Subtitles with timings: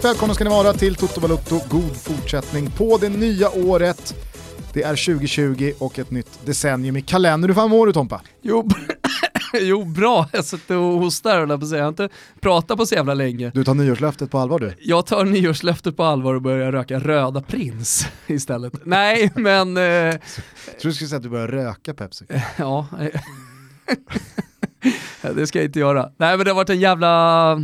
[0.00, 1.60] Varmt välkomna ska ni vara till Toto Balotto.
[1.68, 4.14] God fortsättning på det nya året.
[4.72, 7.50] Det är 2020 och ett nytt decennium i kalendern.
[7.50, 8.22] Hur fan mår du Tompa?
[8.42, 8.68] Jo,
[9.60, 11.78] jo bra, jag sitter och hostar och på säga.
[11.78, 12.08] Jag har inte
[12.40, 13.50] pratat på så jävla länge.
[13.54, 14.74] Du tar nyårslöftet på allvar du?
[14.78, 18.72] Jag tar nyårslöftet på allvar och börjar röka röda prins istället.
[18.84, 19.76] Nej, men...
[19.76, 19.82] Eh...
[19.82, 20.20] Jag
[20.80, 22.24] tror du skulle säga att du börjar röka Pepsi.
[22.56, 22.86] ja,
[25.34, 26.10] det ska jag inte göra.
[26.16, 27.56] Nej men det har varit en jävla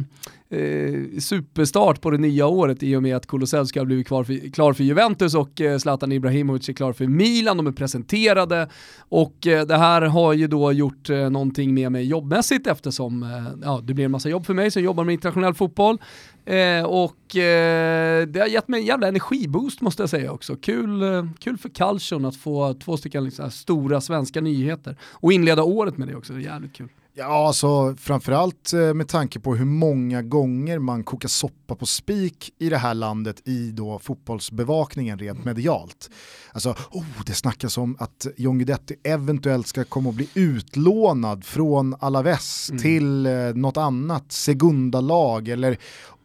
[0.50, 4.52] eh, superstart på det nya året i och med att Kulusevski har blivit klar för,
[4.52, 9.46] klar för Juventus och eh, Zlatan Ibrahimovic är klar för Milan, de är presenterade och
[9.46, 13.28] eh, det här har ju då gjort eh, någonting med mig jobbmässigt eftersom eh,
[13.62, 15.98] ja, det blir en massa jobb för mig som jobbar med internationell fotboll
[16.44, 20.56] eh, och eh, det har gett mig en jävla energiboost måste jag säga också.
[20.56, 25.62] Kul, eh, kul för Calcion att få två stycken liksom, stora svenska nyheter och inleda
[25.62, 26.88] året med det också, det är jävligt kul.
[27.18, 32.50] Ja, alltså framförallt eh, med tanke på hur många gånger man kokar soppa på spik
[32.58, 36.10] i det här landet i då fotbollsbevakningen rent medialt.
[36.52, 41.94] Alltså, oh, det snackas om att John Guidetti eventuellt ska komma att bli utlånad från
[42.00, 42.82] Alaves mm.
[42.82, 45.78] till eh, något annat Segunda-lag eller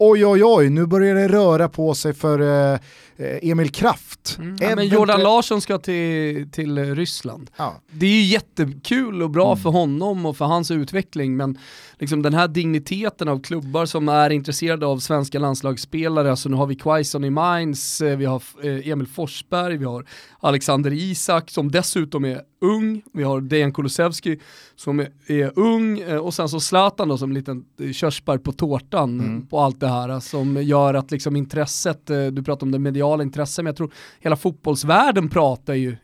[0.04, 2.80] oj oj oj, nu börjar det röra på sig för eh,
[3.18, 4.38] eh Emil Kraft.
[4.40, 4.58] Mm.
[4.60, 7.50] Ja, men Jordan Larsson ska till, till Ryssland.
[7.58, 7.82] Ja.
[7.92, 9.64] Det är ju jättekul och bra mm.
[9.64, 11.58] för honom och för hans utveckling men
[12.00, 16.68] liksom den här digniteten av klubbar som är intresserade av svenska landslagsspelare, alltså nu har
[16.68, 20.06] vi Quaison i Mainz, eh, vi har eh, Emil Forsberg, vi har
[20.40, 24.40] Alexander Isak som dessutom är ung, vi har Dejan Kulusevski
[24.76, 28.52] som är, är ung eh, och sen så Zlatan då som en liten körsbär på
[28.52, 29.48] tårtan mm.
[29.48, 33.64] på allt det här som gör att liksom intresset, du pratar om det mediala intresset,
[33.64, 35.98] men jag tror hela fotbollsvärlden pratar ju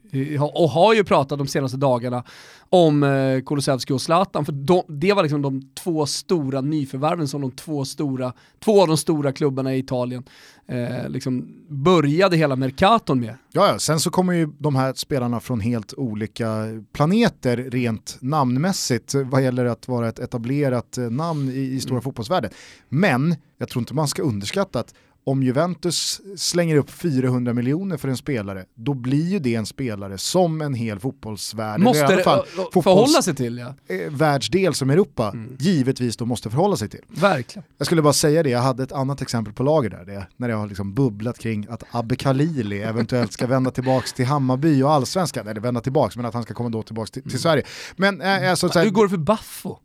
[0.54, 2.24] och har ju pratat de senaste dagarna
[2.70, 7.42] om eh, Kulusevski och Zlatan, för de, det var liksom de två stora nyförvärven som
[7.42, 10.24] de två stora, två av de stora klubbarna i Italien
[10.68, 13.36] eh, liksom började hela Mercaton med.
[13.52, 16.47] Ja, sen så kommer ju de här spelarna från helt olika
[16.94, 22.02] planeter rent namnmässigt vad gäller att vara ett etablerat eh, namn i, i stora mm.
[22.02, 22.52] fotbollsvärlden.
[22.90, 24.94] Men jag tror inte man ska underskatta att
[25.28, 30.18] om Juventus slänger upp 400 miljoner för en spelare, då blir ju det en spelare
[30.18, 33.96] som en hel fotbollsvärld, måste i alla fall förhålla sig till ja.
[33.96, 35.56] Eh, världsdel som Europa, mm.
[35.60, 37.02] givetvis då måste förhålla sig till.
[37.08, 37.64] Verkligen.
[37.78, 40.50] Jag skulle bara säga det, jag hade ett annat exempel på lager där, det, när
[40.50, 44.92] jag har liksom bubblat kring att Abbe Khalili eventuellt ska vända tillbaka till Hammarby och
[44.92, 47.40] allsvenskan, eller vända tillbaka, men att han ska komma då tillbaka till, till mm.
[47.40, 47.64] Sverige.
[47.96, 49.78] Men, äh, alltså, Hur går det för Baffo?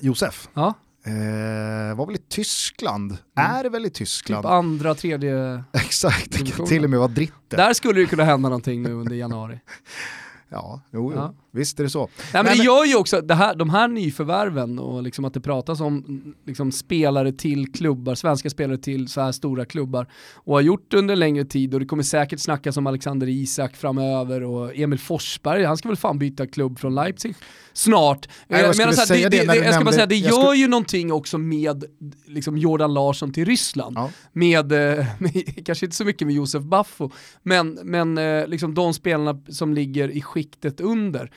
[0.00, 0.48] Josef.
[0.54, 0.74] Ja.
[1.06, 3.50] Eh, var väl i Tyskland, mm.
[3.50, 4.42] är väl i Tyskland.
[4.42, 7.56] Typ andra, tredje Exakt, det kan till och med vara dritte.
[7.56, 9.60] Där skulle det kunna hända någonting nu under januari.
[10.48, 11.18] ja, jo, jo.
[11.18, 11.34] Ja.
[11.50, 12.00] visst är det så.
[12.00, 15.34] Nej, men Nej, det gör ju också, det här, de här nyförvärven och liksom att
[15.34, 20.54] det pratas om liksom spelare till klubbar, svenska spelare till så här stora klubbar och
[20.54, 24.76] har gjort under längre tid och det kommer säkert snackas om Alexander Isak framöver och
[24.76, 27.34] Emil Forsberg, han ska väl fan byta klubb från Leipzig
[27.74, 28.28] snart.
[28.48, 30.58] Nej, jag, jag, det, det, det, jag ska bara säga, det gör skulle...
[30.58, 31.84] ju någonting också med
[32.26, 33.96] liksom, Jordan Larsson till Ryssland.
[33.96, 34.10] Ja.
[34.32, 37.10] Med, eh, med, kanske inte så mycket med Josef Baffo,
[37.42, 41.30] men, men eh, liksom de spelarna som ligger i skiktet under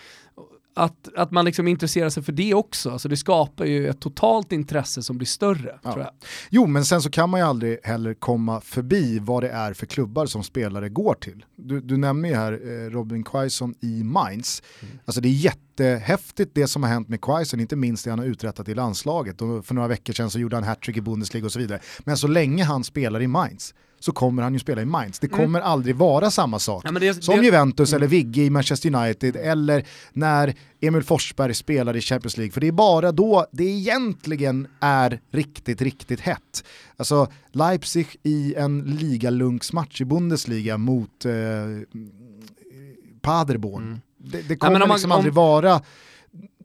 [0.77, 2.91] att, att man liksom intresserar sig för det också.
[2.91, 5.79] Alltså det skapar ju ett totalt intresse som blir större.
[5.83, 6.11] Ja.
[6.49, 9.85] Jo, men sen så kan man ju aldrig heller komma förbi vad det är för
[9.85, 11.45] klubbar som spelare går till.
[11.55, 14.63] Du, du nämner ju här eh, Robin Quaison i Mainz.
[14.79, 14.99] Mm.
[15.05, 18.25] Alltså det är jättehäftigt det som har hänt med Quaison, inte minst det han har
[18.25, 19.41] uträttat i landslaget.
[19.41, 21.79] Och för några veckor sedan så gjorde han hattrick i Bundesliga och så vidare.
[21.99, 25.19] Men så länge han spelar i Mainz så kommer han ju spela i Mainz.
[25.19, 25.37] Det mm.
[25.37, 25.71] kommer mm.
[25.71, 27.97] aldrig vara samma sak ja, det, som det, Juventus mm.
[27.97, 32.51] eller Vigge i Manchester United eller när Emil Forsberg spelar i Champions League.
[32.51, 36.63] För det är bara då det egentligen är riktigt, riktigt hett.
[36.97, 41.31] Alltså Leipzig i en ligalunksmatch i Bundesliga mot eh,
[43.21, 43.83] Paderborn.
[43.83, 43.99] Mm.
[44.17, 45.81] Det, det, kommer ja, man, liksom aldrig vara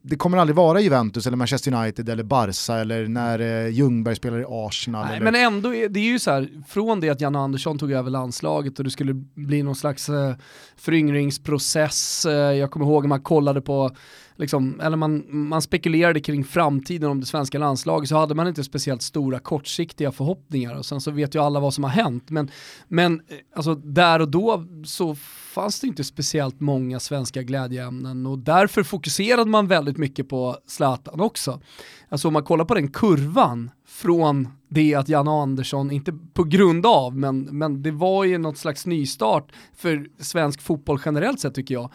[0.03, 4.41] det kommer aldrig vara Juventus eller Manchester United eller Barca eller när eh, Ljungberg spelar
[4.41, 5.07] i Arsenal.
[5.07, 5.25] Nej, eller...
[5.25, 8.11] Men ändå, är, det är ju så här, från det att Janne Andersson tog över
[8.11, 10.35] landslaget och det skulle bli någon slags eh,
[10.77, 12.27] föryngringsprocess.
[12.27, 13.91] Eh, jag kommer ihåg att man kollade på
[14.37, 18.65] liksom, eller man, man spekulerade kring framtiden om det svenska landslaget så hade man inte
[18.65, 22.31] speciellt stora kortsiktiga förhoppningar och sen så vet ju alla vad som har hänt.
[22.31, 22.51] Men,
[22.89, 23.23] men
[23.57, 25.17] alltså, där och då så
[25.53, 31.21] fanns det inte speciellt många svenska glädjeämnen och därför fokuserade man väldigt mycket på Zlatan
[31.21, 31.61] också.
[32.09, 36.87] Alltså om man kollar på den kurvan från det att Janne Andersson, inte på grund
[36.87, 41.75] av, men, men det var ju något slags nystart för svensk fotboll generellt sett tycker
[41.75, 41.91] jag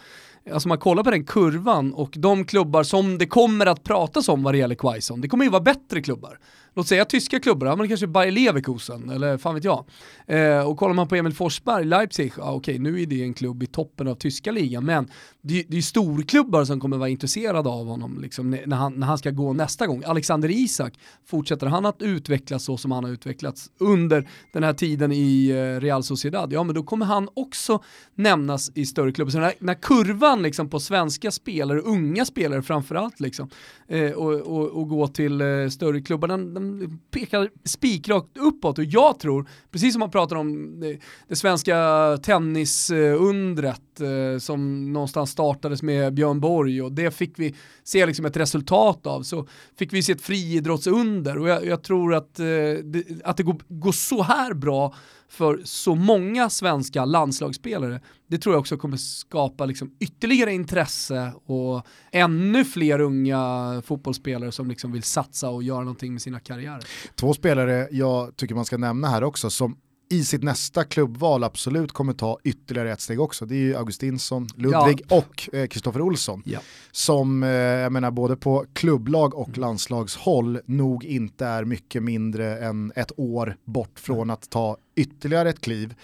[0.54, 4.44] alltså man kollar på den kurvan och de klubbar som det kommer att pratas om
[4.44, 6.40] vad det gäller Quaison, det kommer ju vara bättre klubbar
[6.78, 9.86] låt säga tyska klubbar, men kanske Bayer Leverkusen eller fan vet jag.
[10.28, 13.64] Eh, och kollar man på Emil Forsberg, Leipzig, ja, okej nu är det en klubb
[13.64, 15.08] i toppen av tyska ligan, men
[15.42, 19.18] det, det är storklubbar som kommer vara intresserade av honom liksom, när, han, när han
[19.18, 20.04] ska gå nästa gång.
[20.06, 20.94] Alexander Isak,
[21.26, 25.82] fortsätter han att utvecklas så som han har utvecklats under den här tiden i eh,
[25.82, 27.84] Real Sociedad, ja men då kommer han också
[28.16, 29.32] nämnas i större klubbar.
[29.32, 33.50] Så när, när kurvan liksom, på svenska spelare, unga spelare framförallt, liksom,
[33.88, 38.84] eh, och, och, och, gå till eh, större klubbar, den, den pekar spikrakt uppåt och
[38.84, 41.78] jag tror, precis som man pratar om det, det svenska
[42.24, 48.38] tennisundret eh, som någonstans startades med Björn Borg och det fick vi se liksom ett
[48.38, 49.48] resultat av, så
[49.78, 51.38] fick vi se ett friidrottsunder.
[51.38, 52.46] Och jag, jag tror att, eh,
[52.84, 54.94] det, att det går, går så här bra
[55.30, 61.86] för så många svenska landslagsspelare, det tror jag också kommer skapa liksom ytterligare intresse och
[62.12, 66.84] ännu fler unga fotbollsspelare som liksom vill satsa och göra någonting med sina karriärer.
[67.16, 69.78] Två spelare jag tycker man ska nämna här också som
[70.10, 73.46] i sitt nästa klubbval absolut kommer ta ytterligare ett steg också.
[73.46, 75.18] Det är ju Augustinsson, Ludvig ja.
[75.18, 76.44] och Kristoffer eh, Olsson.
[76.46, 76.60] Ja.
[76.92, 79.62] Som, eh, jag menar både på klubblag och mm.
[79.62, 85.62] landslagshåll nog inte är mycket mindre än ett år bort från att ta ytterligare ett
[85.62, 85.96] kliv.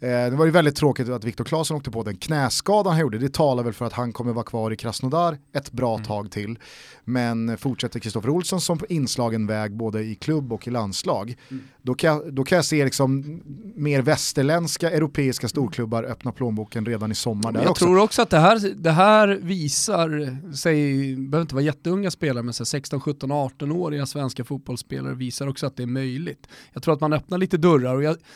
[0.00, 3.18] Eh, det var ju väldigt tråkigt att Viktor Claesson åkte på den knäskadan han gjorde.
[3.18, 6.06] Det talar väl för att han kommer vara kvar i Krasnodar ett bra mm.
[6.06, 6.58] tag till.
[7.04, 11.64] Men fortsätter Kristoffer Olsson som på inslagen väg både i klubb och i landslag, mm.
[11.82, 13.40] då, kan jag, då kan jag se liksom
[13.74, 17.52] mer västerländska europeiska storklubbar öppna plånboken redan i sommar.
[17.52, 17.84] Där jag också.
[17.84, 22.54] tror också att det här, det här visar, säg, behöver inte vara jätteunga spelare, men
[22.54, 26.48] 16, 17, 18-åriga svenska fotbollsspelare visar också att det är möjligt.
[26.72, 28.16] Jag tror att man öppnar lite dörrar och jag,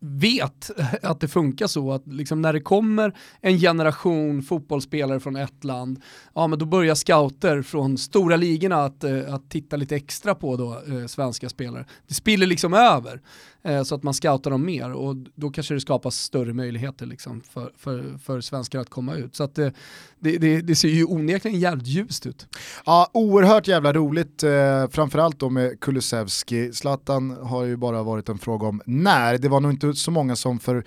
[0.00, 0.70] vet
[1.02, 6.00] att det funkar så att liksom när det kommer en generation fotbollsspelare från ett land,
[6.34, 10.56] ja men då börjar scouter från stora ligorna att, eh, att titta lite extra på
[10.56, 11.86] då, eh, svenska spelare.
[12.08, 13.20] Det spiller liksom över
[13.62, 17.40] eh, så att man scoutar dem mer och då kanske det skapas större möjligheter liksom
[17.40, 19.36] för, för, för svenskar att komma ut.
[19.36, 19.72] Så att det,
[20.18, 22.46] det, det, det ser ju onekligen jävligt ljust ut.
[22.86, 26.72] Ja, oerhört jävla roligt, eh, framförallt då med Kulusevski.
[26.72, 30.36] Zlatan har ju bara varit en fråga om när, det var nog inte så många
[30.36, 30.84] som för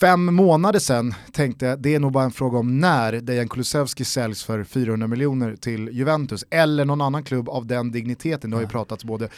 [0.00, 4.44] fem månader sedan tänkte det är nog bara en fråga om när Dejan Kulusevski säljs
[4.44, 8.50] för 400 miljoner till Juventus eller någon annan klubb av den digniteten.
[8.50, 9.28] Det har ju pratats både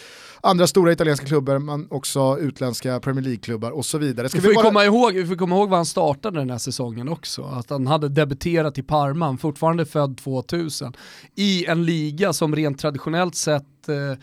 [0.40, 4.28] andra stora italienska klubbar men också utländska Premier League-klubbar och så vidare.
[4.28, 4.64] Ska vi, får bara...
[4.64, 7.42] komma ihåg, vi får komma ihåg var han startade den här säsongen också.
[7.42, 10.92] Att han hade debuterat i Parma, fortfarande född 2000,
[11.34, 14.18] i en liga som rent traditionellt sett eh,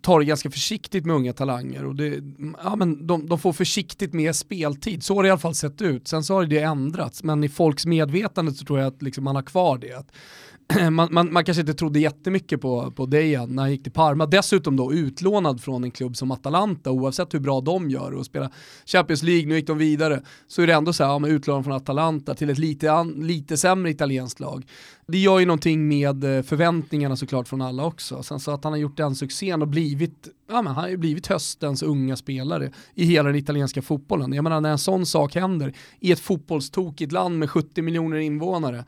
[0.00, 2.22] tar det ganska försiktigt med unga talanger och det,
[2.64, 5.02] ja, men de, de, får försiktigt med speltid.
[5.02, 6.08] Så har det i alla fall sett ut.
[6.08, 9.36] Sen så har det ändrats, men i folks medvetande så tror jag att liksom man
[9.36, 9.92] har kvar det.
[9.92, 10.12] Att
[10.90, 14.26] man, man, man, kanske inte trodde jättemycket på, på Dejan när han gick till Parma.
[14.26, 18.50] Dessutom då utlånad från en klubb som Atalanta, oavsett hur bra de gör och spelar
[18.86, 21.74] Champions League, nu gick de vidare, så är det ändå så här, ja, utlånad från
[21.74, 24.66] Atalanta till ett lite, an, lite sämre italienskt lag.
[25.06, 28.22] Det gör ju någonting med eh, förväntningarna såklart från alla också.
[28.22, 30.96] Sen så att han har gjort den succén och blivit, ja men han har ju
[30.96, 34.32] blivit höstens unga spelare i hela den italienska fotbollen.
[34.32, 38.84] Jag menar när en sån sak händer i ett fotbollstokigt land med 70 miljoner invånare,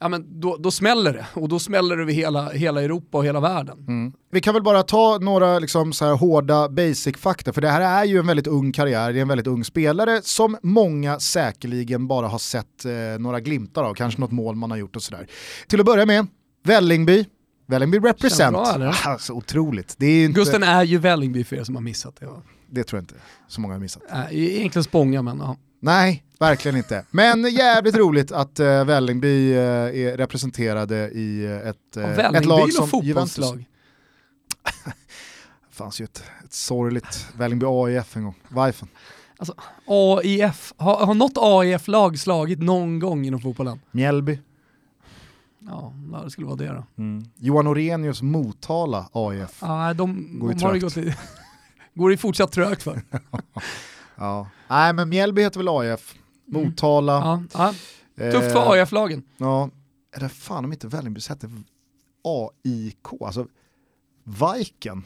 [0.00, 3.24] ja, men då, då smäller det och då smäller det över hela, hela Europa och
[3.24, 3.78] hela världen.
[3.88, 4.12] Mm.
[4.30, 8.04] Vi kan väl bara ta några liksom, så här, hårda basic-fakta, för det här är
[8.04, 12.28] ju en väldigt ung karriär, det är en väldigt ung spelare som många säkerligen bara
[12.28, 15.26] har sett eh, några glimtar av, kanske något mål man har gjort och sådär.
[15.66, 16.26] Till att börja med,
[16.64, 17.24] Vällingby,
[17.66, 18.52] Vällingby represent.
[18.52, 18.92] Bra?
[19.04, 19.94] Alltså, otroligt.
[19.98, 20.40] Det är inte...
[20.40, 22.26] Gusten är ju Vällingby för er som har missat det.
[22.26, 22.42] Va?
[22.70, 23.14] Det tror jag inte
[23.48, 24.02] så många har missat.
[24.12, 25.56] Äh, egentligen Spånga men ja.
[25.80, 27.04] Nej, verkligen inte.
[27.10, 32.72] Men jävligt roligt att uh, Vällingby uh, är representerade i uh, ett, uh, ett lag
[32.72, 33.52] som Juventus.
[33.52, 33.64] det
[35.70, 38.88] fanns ju ett, ett sorgligt Vällingby AIF en gång, Vajfen.
[39.38, 39.54] Alltså,
[39.86, 43.80] AIF, har, har något AIF-lag slagit någon gång inom fotbollen?
[43.90, 44.38] Mjällby.
[45.66, 45.92] Ja,
[46.24, 47.02] det skulle vara det då.
[47.02, 47.24] Mm.
[47.36, 49.62] Johan Orenius Motala AIF.
[49.62, 51.14] Nej, de, går, de har det gått i,
[51.94, 53.02] går det fortsatt trögt för.
[54.16, 54.48] Ja.
[54.68, 56.14] Nej men Mjällby heter väl AIF,
[56.48, 56.64] mm.
[56.64, 57.32] Motala.
[57.32, 57.48] Mm.
[57.54, 57.74] Ja,
[58.14, 58.32] ja.
[58.32, 59.22] Tufft för AIF-lagen.
[59.36, 59.70] Ja,
[60.16, 61.50] är det fan om inte Vällingby hette
[62.24, 63.46] AIK, alltså
[64.24, 65.04] Viken.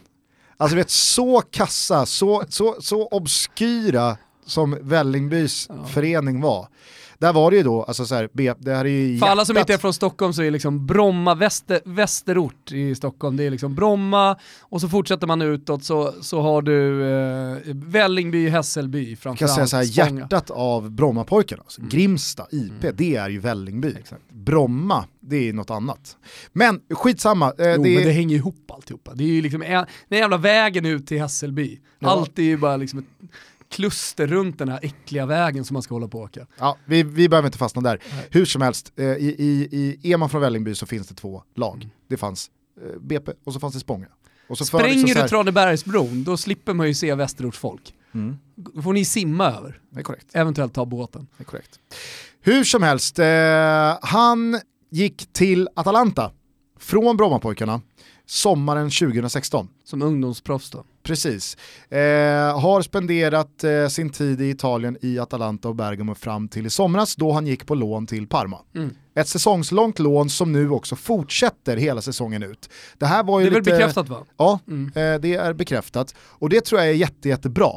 [0.56, 5.84] Alltså vet så kassa, så, så, så obskyra som Vällingbys ja.
[5.84, 6.68] förening var.
[7.20, 9.58] Där var det ju då, alltså så här, det här är ju För alla som
[9.58, 13.74] inte är från Stockholm så är liksom Bromma, väster, västerort i Stockholm, det är liksom
[13.74, 19.56] Bromma och så fortsätter man utåt så, så har du eh, Vällingby, Hässelby framförallt.
[19.56, 21.90] Kan säga så här, hjärtat av Brommapojkarna, alltså, mm.
[21.90, 22.96] Grimsta, IP, mm.
[22.96, 23.94] det är ju Vällingby.
[23.98, 24.22] Exakt.
[24.32, 26.16] Bromma, det är något annat.
[26.52, 27.46] Men skitsamma.
[27.46, 27.94] Eh, jo, det...
[27.94, 29.14] men det hänger ihop alltihopa.
[29.14, 31.80] Det är ju liksom en, den jävla vägen ut till Hässelby.
[31.98, 32.08] Ja.
[32.08, 33.30] Allt är ju bara liksom ett
[33.70, 36.46] kluster runt den här äckliga vägen som man ska hålla på och åka.
[36.58, 38.02] Ja, vi, vi behöver inte fastna där.
[38.14, 38.28] Nej.
[38.30, 39.68] Hur som helst, eh, i, i,
[40.02, 41.76] i, är man från Vällingby så finns det två lag.
[41.76, 41.90] Mm.
[42.08, 42.50] Det fanns
[42.80, 44.06] eh, BP och så fanns det Spånga.
[44.48, 45.22] Och så Spränger liksom så här...
[45.22, 47.94] du Tranebergsbron, då slipper man ju se Västerortsfolk.
[48.14, 48.38] Mm.
[48.54, 49.80] Då får ni simma över.
[49.90, 50.26] Det är korrekt.
[50.32, 51.26] Eventuellt ta båten.
[51.36, 51.80] Det är korrekt.
[52.40, 54.60] Hur som helst, eh, han
[54.90, 56.32] gick till Atalanta
[56.78, 57.80] från Brommapojkarna
[58.30, 59.68] sommaren 2016.
[59.84, 60.84] Som ungdomsproffs då?
[61.02, 61.56] Precis.
[61.88, 61.98] Eh,
[62.60, 67.16] har spenderat eh, sin tid i Italien i Atalanta och Bergamo fram till i somras
[67.16, 68.58] då han gick på lån till Parma.
[68.74, 68.90] Mm.
[69.14, 72.70] Ett säsongslångt lån som nu också fortsätter hela säsongen ut.
[72.98, 73.70] Det här var ju Det är lite...
[73.70, 74.24] väl bekräftat va?
[74.36, 74.86] Ja, mm.
[74.86, 76.14] eh, det är bekräftat.
[76.20, 77.72] Och det tror jag är jätte, jättebra.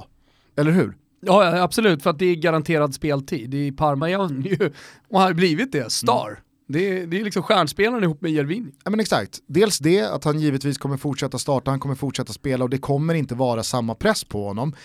[0.58, 0.98] Eller hur?
[1.26, 3.54] Ja, absolut, för att det är garanterad speltid.
[3.54, 4.72] I Parma är han ju,
[5.10, 6.28] och har blivit det, star.
[6.28, 6.40] Mm.
[6.74, 8.72] Det är, det är liksom stjärnspelaren ihop med Jervin.
[8.84, 12.64] Ja men exakt, dels det att han givetvis kommer fortsätta starta, han kommer fortsätta spela
[12.64, 14.76] och det kommer inte vara samma press på honom.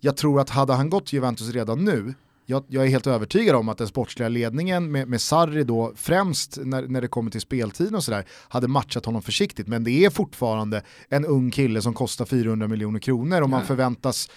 [0.00, 2.14] Jag tror att hade han gått till Juventus redan nu,
[2.46, 6.58] jag, jag är helt övertygad om att den sportsliga ledningen med, med Sarri då främst
[6.62, 10.10] när, när det kommer till speltiden och sådär hade matchat honom försiktigt men det är
[10.10, 14.30] fortfarande en ung kille som kostar 400 miljoner kronor och man förväntas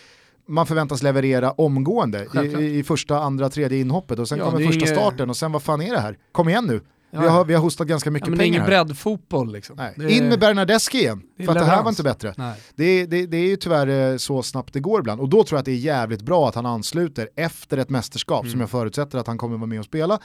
[0.47, 2.27] man förväntas leverera omgående
[2.59, 4.89] i, i, första, andra, tredje inhoppet och sen ja, kommer första inget...
[4.89, 6.17] starten och sen vad fan är det här?
[6.31, 6.81] Kom igen nu.
[7.11, 7.21] Ja.
[7.21, 8.51] Vi, har, vi har hostat ganska mycket ja, men pengar.
[8.51, 9.79] Det är ingen breddfotboll liksom.
[9.79, 10.07] Är...
[10.07, 12.33] In med Bernardeschi igen, för att det här var inte bättre.
[12.75, 15.57] Det, det, det, är ju tyvärr eh, så snabbt det går ibland och då tror
[15.57, 18.51] jag att det är jävligt bra att han ansluter efter ett mästerskap mm.
[18.51, 20.19] som jag förutsätter att han kommer vara med och spela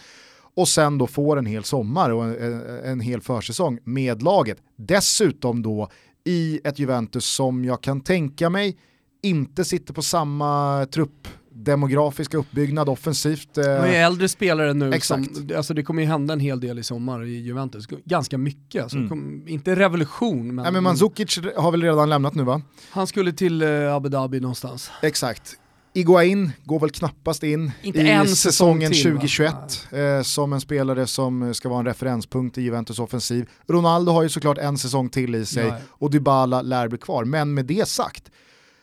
[0.54, 4.58] och sen då får en hel sommar och en, en hel försäsong med laget.
[4.76, 5.90] Dessutom då
[6.24, 8.76] i ett Juventus som jag kan tänka mig
[9.22, 13.54] inte sitter på samma trupp demografiska uppbyggnad offensivt.
[13.54, 15.36] Det är äldre spelare nu, Exakt.
[15.36, 18.82] Som, alltså det kommer ju hända en hel del i sommar i Juventus, ganska mycket.
[18.82, 19.08] Alltså, mm.
[19.08, 20.62] kom, inte revolution men...
[20.62, 22.62] Nej, men Mandzukic har väl redan lämnat nu va?
[22.90, 24.90] Han skulle till uh, Abu Dhabi någonstans.
[25.02, 25.58] Exakt.
[25.94, 29.54] Iguain går väl knappast in inte i säsongen till, 2021
[29.90, 33.48] eh, som en spelare som ska vara en referenspunkt i Juventus offensiv.
[33.68, 35.76] Ronaldo har ju såklart en säsong till i sig ja.
[35.88, 37.24] och Dybala lär bli kvar.
[37.24, 38.30] Men med det sagt,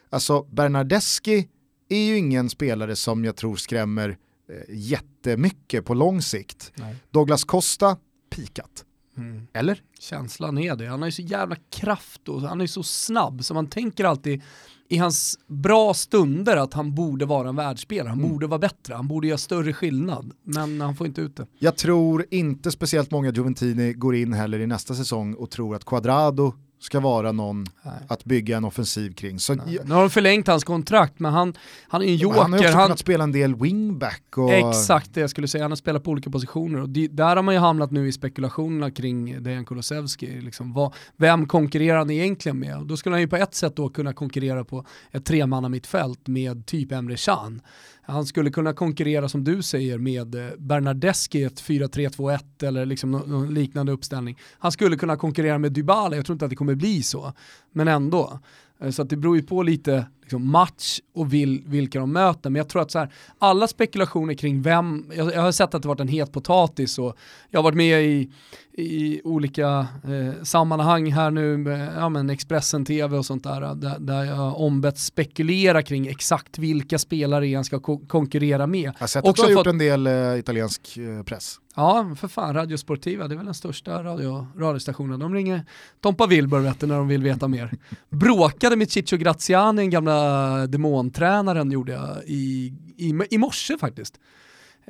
[0.09, 1.47] Alltså Bernardeschi
[1.89, 4.17] är ju ingen spelare som jag tror skrämmer
[4.49, 6.71] eh, jättemycket på lång sikt.
[6.75, 6.95] Nej.
[7.11, 7.97] Douglas Costa,
[8.29, 8.85] pikat.
[9.17, 9.47] Mm.
[9.53, 9.81] Eller?
[9.99, 10.85] Känslan är det.
[10.85, 14.41] Han har ju så jävla kraft och han är så snabb så man tänker alltid
[14.89, 18.31] i hans bra stunder att han borde vara en världsspelare, han mm.
[18.31, 21.47] borde vara bättre, han borde göra större skillnad, men han får inte ut det.
[21.59, 25.85] Jag tror inte speciellt många Juventini går in heller i nästa säsong och tror att
[25.85, 27.93] Quadrado ska vara någon Nej.
[28.07, 29.39] att bygga en offensiv kring.
[29.39, 31.53] Så jag, nu har de förlängt hans kontrakt men han,
[31.87, 32.41] han är en joker.
[32.41, 34.37] Han har också han, kunnat spela en del wingback.
[34.37, 34.53] Och...
[34.53, 37.43] Exakt det jag skulle säga, han har spelat på olika positioner och det, där har
[37.43, 40.41] man ju hamnat nu i spekulationerna kring Dejan Kulusevski.
[40.41, 42.79] Liksom, vem konkurrerar han egentligen med?
[42.85, 46.65] Då skulle han ju på ett sätt då kunna konkurrera på ett tremanna mittfält med
[46.65, 47.61] typ Emre Can.
[48.09, 53.11] Han skulle kunna konkurrera som du säger med eh, Bernardeschi i ett 4-3-2-1 eller liksom
[53.11, 54.37] någon liknande uppställning.
[54.59, 57.33] Han skulle kunna konkurrera med Dybala, jag tror inte att det kommer bli så,
[57.71, 58.39] men ändå.
[58.81, 62.49] Eh, så det beror ju på lite liksom, match och vil, vilka de möter.
[62.49, 65.81] Men jag tror att så här, alla spekulationer kring vem, jag, jag, har sett att
[65.81, 67.17] det varit en het potatis och
[67.49, 68.29] jag har varit med i,
[68.73, 73.99] i olika eh, sammanhang här nu med ja, men Expressen TV och sånt där, där,
[73.99, 78.85] där jag ombett spekulera kring exakt vilka spelare han ska ko konkurrera med.
[78.85, 81.59] Jag har sett att du har gjort en del eh, italiensk eh, press.
[81.79, 85.19] Ja, för fan, Radio Sportiva, det är väl den största radio, radiostationen.
[85.19, 85.65] De ringer
[86.01, 87.71] Tompa Wilbur när de vill veta mer.
[88.09, 94.19] Bråkade med Ciccio Graziani, den gamla demontränaren, gjorde jag i, i, i morse faktiskt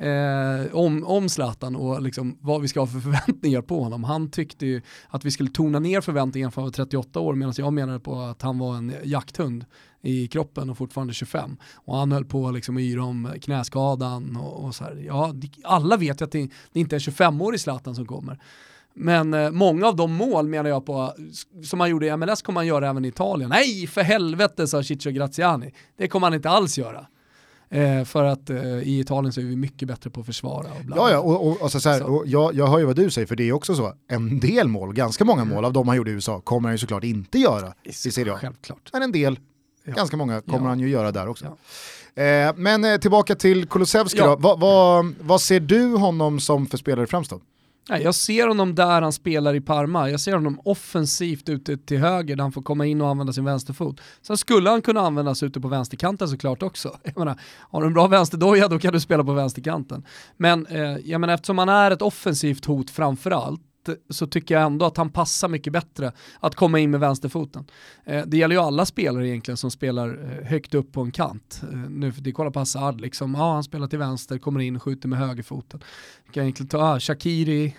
[0.00, 4.04] eh, om, om Zlatan och liksom vad vi ska ha för förväntningar på honom.
[4.04, 7.54] Han tyckte ju att vi skulle tona ner förväntningarna för han var 38 år medan
[7.56, 9.64] jag menade på att han var en jakthund
[10.02, 11.56] i kroppen och fortfarande 25.
[11.74, 15.02] Och han höll på liksom att yra om knäskadan och, och så här.
[15.06, 18.38] Ja, alla vet ju att det, det inte är 25-årig Zlatan som kommer.
[18.94, 21.14] Men eh, många av de mål menar jag på,
[21.64, 23.50] som han gjorde i MLS kommer han göra även i Italien.
[23.50, 25.72] Nej, för helvete sa Ciccio Graziani.
[25.96, 27.06] Det kommer han inte alls göra.
[27.72, 30.66] Eh, för att eh, i Italien så är vi mycket bättre på att försvara.
[30.66, 33.10] Och ja, ja, och, och, alltså, så här, och jag, jag hör ju vad du
[33.10, 35.96] säger, för det är också så, en del mål, ganska många mål av de han
[35.96, 38.38] gjorde i USA kommer han ju såklart inte göra i Serie A.
[38.40, 38.90] Självklart.
[38.92, 39.38] Men en del,
[39.84, 39.92] ja.
[39.92, 40.68] ganska många, kommer ja.
[40.68, 41.44] han ju göra där också.
[42.14, 44.26] Eh, men eh, tillbaka till Kulusevski ja.
[44.26, 44.36] då.
[44.36, 47.40] Va, va, vad ser du honom som för spelare främst då?
[47.98, 52.36] Jag ser honom där han spelar i Parma, jag ser honom offensivt ute till höger
[52.36, 54.00] där han får komma in och använda sin vänsterfot.
[54.22, 56.98] Sen skulle han kunna användas ute på vänsterkanten såklart också.
[57.04, 60.04] Jag menar, har du en bra vänsterdoja då kan du spela på vänsterkanten.
[60.36, 63.60] Men eh, jag menar, eftersom han är ett offensivt hot framförallt
[64.08, 67.66] så tycker jag ändå att han passar mycket bättre att komma in med vänsterfoten.
[68.04, 71.62] Eh, det gäller ju alla spelare egentligen som spelar eh, högt upp på en kant.
[71.72, 74.80] Eh, nu för det kolla på Hazard, liksom, ja, han spelar till vänster, kommer in,
[74.80, 75.80] skjuter med högerfoten.
[76.26, 77.76] Du kan egentligen ta ah, Shakiri,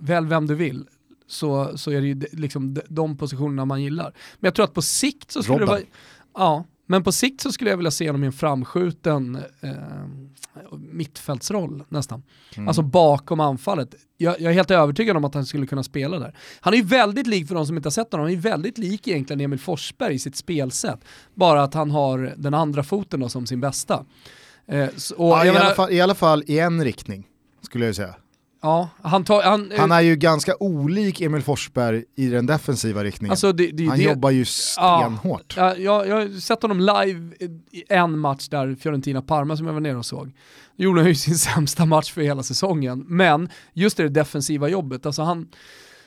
[0.00, 0.86] väl vem du vill.
[1.26, 4.12] Så, så är det ju liksom de positionerna man gillar.
[4.38, 5.66] Men jag tror att på sikt så skulle Robben.
[5.66, 5.82] det vara...
[6.34, 9.72] Ja, men på sikt så skulle jag vilja se honom i en framskjuten eh,
[10.78, 12.22] mittfältsroll nästan.
[12.56, 12.68] Mm.
[12.68, 13.94] Alltså bakom anfallet.
[14.16, 16.36] Jag, jag, är helt övertygad om att han skulle kunna spela där.
[16.60, 18.78] Han är ju väldigt lik, för de som inte har sett honom, han är väldigt
[18.78, 21.00] lik egentligen Emil Forsberg i sitt spelsätt.
[21.34, 24.04] Bara att han har den andra foten då som sin bästa.
[24.66, 27.26] Eh, så, ja, i, menar, alla fall, I alla fall i en riktning,
[27.62, 28.14] skulle jag säga.
[28.62, 33.30] Ja, han, tar, han, han, är ju ganska olik Emil Forsberg i den defensiva riktningen.
[33.30, 35.54] Alltså det, det, han det, jobbar ju stenhårt.
[35.56, 37.34] Ja, jag, jag har sett honom live
[37.70, 40.32] i en match där, Fiorentina-Parma som jag var nere och såg.
[40.76, 45.06] Då gjorde han ju sin sämsta match för hela säsongen, men just det defensiva jobbet,
[45.06, 45.48] alltså han,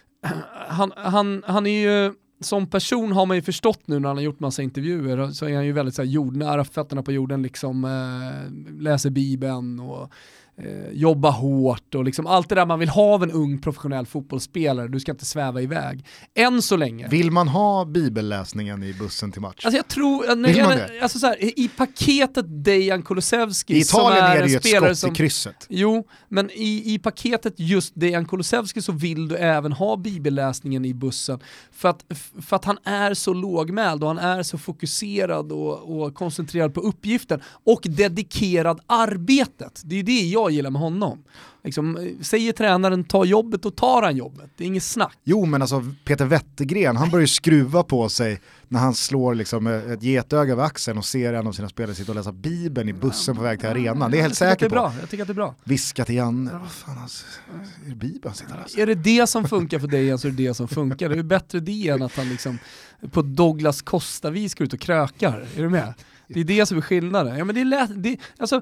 [0.68, 4.24] han, han, han är ju som person har man ju förstått nu när han har
[4.24, 7.86] gjort massa intervjuer så är han ju väldigt så här, jordnära, fötterna på jorden, liksom,
[7.86, 10.12] eh, läser bibeln och
[10.58, 14.06] eh, jobba hårt och liksom allt det där man vill ha av en ung professionell
[14.06, 16.06] fotbollsspelare, du ska inte sväva iväg.
[16.36, 17.08] Än så länge.
[17.08, 19.66] Vill man ha bibelläsningen i bussen till match?
[19.66, 24.36] Alltså jag tror, nej, jag, alltså så här, i paketet Dejan Kulusevski I Italien är,
[24.36, 25.66] är det ju ett skott som, i krysset.
[25.70, 30.94] Jo, men i, i paketet just Dejan Kulusevski så vill du även ha bibelläsningen i
[30.94, 31.40] bussen.
[31.72, 32.06] För att,
[32.42, 36.82] för att han är så lågmäld och han är så fokuserad och, och koncentrerad på
[36.82, 39.82] uppgiften och dedikerad arbetet.
[39.86, 41.24] Det är det jag jag gillar med honom.
[41.64, 44.52] Liksom, säger tränaren ta jobbet, då tar han jobbet.
[44.58, 45.18] Det är inget snack.
[45.24, 49.68] Jo men alltså Peter Wettergren, han börjar ju skruva på sig när han slår liksom
[49.68, 52.94] ett getöga över axeln och ser en av sina spelare sitta och läsa bibeln i
[52.94, 54.12] bussen på väg till arenan.
[54.12, 54.76] Det är helt säker på.
[55.00, 55.56] Jag tycker att det är bra.
[55.64, 57.26] Viska till Janne, vad fan alltså,
[57.86, 58.82] är det bibeln han sitter läser?
[58.82, 61.10] Är det det som funkar för dig så är det det som funkar.
[61.10, 62.60] Det är bättre det än att han liksom
[63.12, 65.48] på Douglas Costa-vis går ut och krökar.
[65.56, 65.94] Är du med?
[66.28, 67.38] Det är det som är skillnaden.
[67.38, 68.62] Ja, men det är lätt, det, alltså,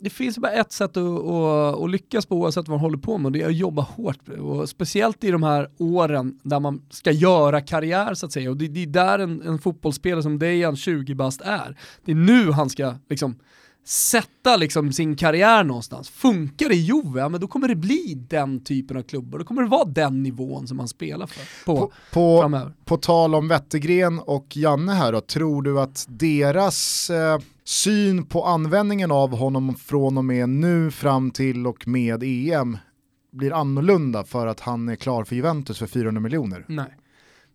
[0.00, 3.18] det finns bara ett sätt att, att, att, lyckas på oavsett vad man håller på
[3.18, 4.28] med och det är att jobba hårt.
[4.28, 8.50] Och speciellt i de här åren där man ska göra karriär så att säga.
[8.50, 11.76] Och det, det är där en, en fotbollsspelare som Dejan 20 bast är.
[12.04, 13.38] Det är nu han ska liksom
[13.88, 16.10] sätta liksom sin karriär någonstans.
[16.10, 19.38] Funkar det i Juve, ja, men då kommer det bli den typen av klubbar.
[19.38, 22.72] Då kommer det vara den nivån som man spelar för, på, på, framöver.
[22.84, 28.44] På tal om Wettergren och Janne här då, tror du att deras eh, syn på
[28.44, 32.78] användningen av honom från och med nu fram till och med EM
[33.32, 36.64] blir annorlunda för att han är klar för Juventus för 400 miljoner?
[36.68, 36.96] Nej,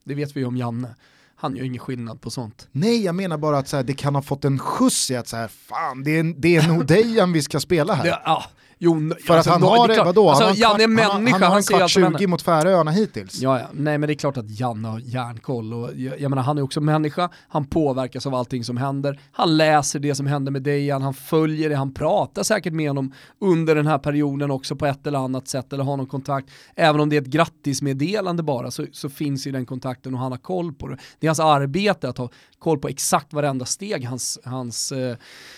[0.04, 0.96] det vet vi om Janne
[1.43, 2.67] han gör ingen skillnad på sånt.
[2.71, 5.27] Nej, jag menar bara att så här, det kan ha fått en skjuts i att
[5.27, 8.03] så här, fan, det är, det är nog Dejan vi ska spela här.
[8.03, 8.43] Det, ja,
[8.86, 10.30] Jo, för alltså, att han har, det, vadå?
[10.30, 13.41] Alltså, han, Janne är människa, han, han, han har en kvart 20 mot Färöarna hittills.
[13.41, 16.43] Ja, ja, nej men det är klart att Janne har järnkoll och jag, jag menar
[16.43, 20.52] han är också människa, han påverkas av allting som händer, han läser det som händer
[20.52, 24.76] med Dejan, han följer det, han pratar säkert med honom under den här perioden också
[24.76, 26.50] på ett eller annat sätt eller har någon kontakt.
[26.76, 30.32] Även om det är ett grattismeddelande bara så, så finns ju den kontakten och han
[30.32, 30.98] har koll på det.
[31.19, 35.17] Det är hans arbete att ha koll på exakt varenda steg hans, hans eh,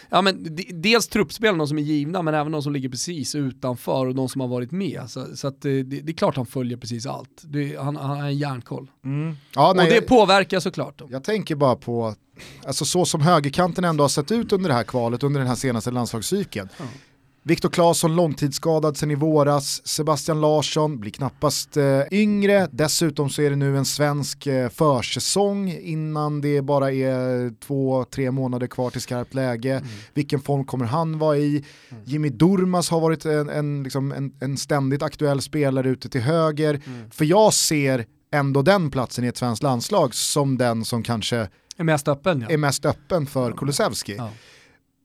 [0.09, 4.05] ja men dels truppspel, som är givna men även de som ligger precis precis utanför
[4.05, 5.01] och de som har varit med.
[5.07, 7.43] Så, så att det, det, är klart han följer precis allt.
[7.43, 8.91] Det, han, han har en järnkoll.
[9.05, 9.35] Mm.
[9.55, 11.01] Ja, och det påverkar såklart.
[11.09, 12.15] Jag tänker bara på,
[12.65, 15.55] alltså så som högerkanten ändå har sett ut under det här kvalet, under den här
[15.55, 16.69] senaste landslagscykeln.
[16.79, 16.91] Mm.
[17.47, 23.49] Viktor Claesson långtidsskadad sen i våras, Sebastian Larsson blir knappast eh, yngre, dessutom så är
[23.49, 29.01] det nu en svensk eh, försäsong innan det bara är två, tre månader kvar till
[29.01, 29.71] skarpt läge.
[29.71, 29.87] Mm.
[30.13, 31.63] Vilken form kommer han vara i?
[31.89, 32.03] Mm.
[32.05, 36.81] Jimmy Durmas har varit en, en, liksom en, en ständigt aktuell spelare ute till höger,
[36.85, 37.11] mm.
[37.11, 41.83] för jag ser ändå den platsen i ett svenskt landslag som den som kanske är
[41.83, 42.53] mest öppen, ja.
[42.53, 44.15] är mest öppen för Kulusevski.
[44.17, 44.29] Ja.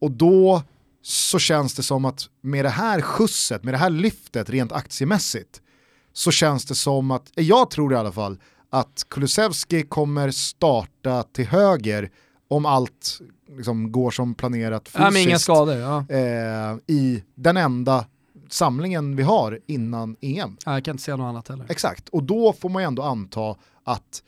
[0.00, 0.62] Och då
[1.02, 5.60] så känns det som att med det här skjutset, med det här lyftet rent aktiemässigt,
[6.12, 8.38] så känns det som att, jag tror i alla fall,
[8.70, 12.10] att Kulusevski kommer starta till höger
[12.48, 13.20] om allt
[13.56, 15.14] liksom går som planerat fysiskt.
[15.14, 16.04] Ja, inga skador, ja.
[16.08, 18.06] eh, I den enda
[18.50, 20.56] samlingen vi har innan EM.
[20.64, 21.66] Ja, jag kan inte säga något annat heller.
[21.68, 24.22] Exakt, och då får man ju ändå anta att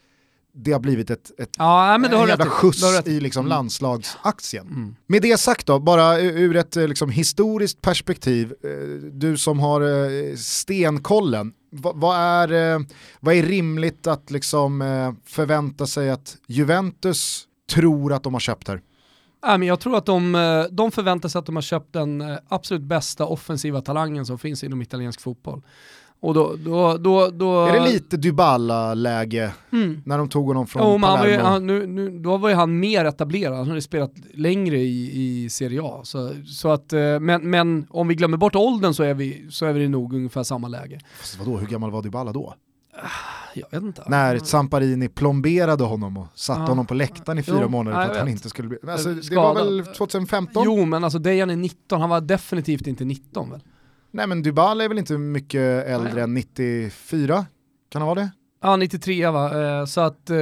[0.55, 3.49] det har blivit ett, ett ja, men en jävla skjuts i liksom mm.
[3.49, 4.67] landslagsaktien.
[4.67, 4.97] Mm.
[5.07, 8.71] Med det sagt då, bara ur ett liksom historiskt perspektiv, eh,
[9.13, 12.81] du som har eh, stenkollen, vad, vad, är, eh,
[13.21, 14.85] vad är rimligt att liksom
[15.27, 18.81] förvänta sig att Juventus tror att de har köpt här?
[19.47, 23.27] Men jag tror att de, de förväntar sig att de har köpt den absolut bästa
[23.27, 25.63] offensiva talangen som finns inom italiensk fotboll.
[26.23, 27.67] Och då, då, då, då...
[27.67, 30.03] Är det lite Dybala-läge mm.
[30.05, 31.43] när de tog honom från oh, Palermo?
[31.43, 35.11] Var han, nu, nu, då var ju han mer etablerad, han hade spelat längre i,
[35.45, 36.01] i Serie A.
[36.05, 39.67] Så, så att, eh, men, men om vi glömmer bort åldern så är vi, så
[39.67, 41.01] är vi nog ungefär samma läge.
[41.19, 42.55] Fast vadå, hur gammal var Dybala då?
[42.97, 43.09] Ah,
[43.55, 44.03] jag vet inte.
[44.07, 48.13] När Samparini plomberade honom och satte ah, honom på läktaren i fyra jo, månader för
[48.13, 48.79] att han inte skulle bli...
[48.89, 50.63] Alltså, det var väl 2015?
[50.67, 53.61] Jo men alltså Dejan är 19, han var definitivt inte 19 väl?
[54.15, 56.23] Nej men Dybala är väl inte mycket äldre Nej.
[56.23, 57.47] än 94?
[57.91, 58.31] Kan han vara det?
[58.63, 59.63] Ja, 93 va.
[59.63, 60.37] Eh, så att eh,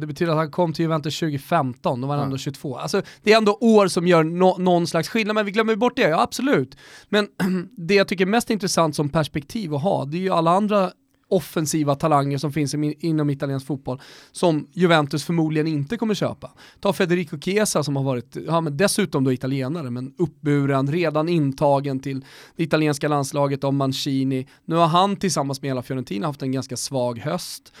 [0.00, 2.24] det betyder att han kom till Juventus 2015, då var han ja.
[2.24, 2.76] ändå 22.
[2.76, 5.96] Alltså det är ändå år som gör no någon slags skillnad, men vi glömmer bort
[5.96, 6.76] det, ja absolut.
[7.08, 7.28] Men
[7.76, 10.90] det jag tycker är mest intressant som perspektiv att ha, det är ju alla andra
[11.28, 14.00] offensiva talanger som finns inom italiensk fotboll
[14.32, 16.50] som Juventus förmodligen inte kommer köpa.
[16.80, 22.00] Ta Federico Chiesa som har varit, ja men dessutom då italienare, men uppburen, redan intagen
[22.00, 22.24] till
[22.56, 24.46] det italienska landslaget av Mancini.
[24.64, 27.72] Nu har han tillsammans med hela Fiorentina haft en ganska svag höst.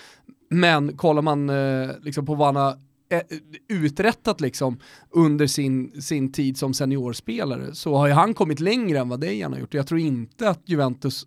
[0.50, 2.70] Men kollar man eh, liksom på vad han har
[3.10, 3.20] eh,
[3.68, 4.78] uträttat liksom
[5.10, 9.52] under sin, sin tid som seniorspelare så har ju han kommit längre än vad Dejan
[9.52, 9.74] har gjort.
[9.74, 11.26] Jag tror inte att Juventus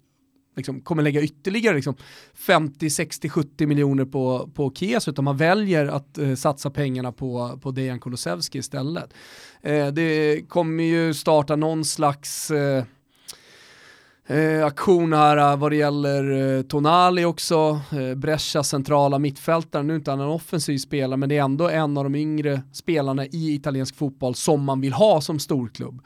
[0.55, 1.95] liksom, kommer lägga ytterligare liksom,
[2.33, 7.59] 50, 60, 70 miljoner på, på Kies utan man väljer att eh, satsa pengarna på,
[7.61, 9.13] på Dejan Kulusevski istället.
[9.61, 12.83] Eh, det kommer ju starta någon slags eh,
[14.31, 19.93] Eh, aktion här eh, vad det gäller eh, Tonali också, eh, Brescia centrala mittfältare, nu
[19.93, 23.25] är inte han en offensiv spelare men det är ändå en av de yngre spelarna
[23.25, 26.01] i italiensk fotboll som man vill ha som storklubb.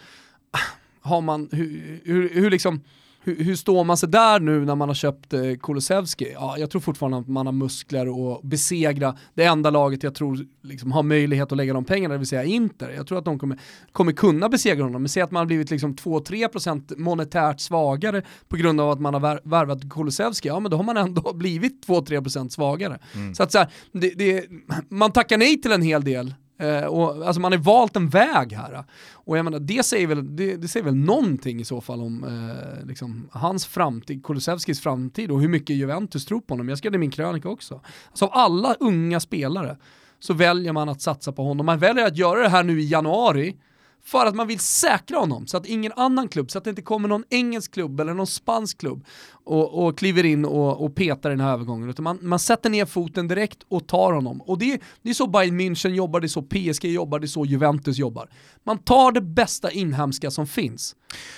[1.02, 2.82] Har man, hur, hur, hur liksom,
[3.26, 6.32] hur, hur, står man sig där nu när man har köpt eh, Kulusevski?
[6.34, 10.46] Ja, jag tror fortfarande att man har muskler att besegra det enda laget jag tror
[10.62, 12.90] liksom, har möjlighet att lägga de pengarna, det vill säga Inter.
[12.90, 13.60] Jag tror att de kommer,
[13.92, 18.56] kommer kunna besegra honom, men se att man har blivit liksom 2-3% monetärt svagare på
[18.56, 22.50] grund av att man har värvat Kulusevski, ja men då har man ändå blivit 2-3%
[22.50, 23.00] svagare.
[23.14, 23.36] Mm.
[23.36, 24.46] Så att så här, det, det,
[24.90, 28.54] man tackar nej till en hel del Eh, och, alltså man har valt en väg
[28.54, 28.84] här.
[29.14, 32.24] Och jag menar, det säger väl, det, det säger väl någonting i så fall om
[32.24, 36.70] eh, liksom, hans framtid, Kulusevskis framtid och hur mycket Juventus tror på honom.
[36.70, 37.82] Jag skrev det i min krönika också.
[38.10, 39.78] Alltså av alla unga spelare
[40.20, 41.66] så väljer man att satsa på honom.
[41.66, 43.58] Man väljer att göra det här nu i januari
[44.04, 46.82] för att man vill säkra honom så att ingen annan klubb, så att det inte
[46.82, 49.06] kommer någon engelsk klubb eller någon spansk klubb
[49.46, 51.90] och, och kliver in och, och petar den här övergången.
[51.90, 54.42] Utan man, man sätter ner foten direkt och tar honom.
[54.42, 57.28] Och det, det är så Bayern München jobbar, det är så PSG jobbar, det är
[57.28, 58.30] så Juventus jobbar.
[58.64, 60.96] Man tar det bästa inhemska som finns.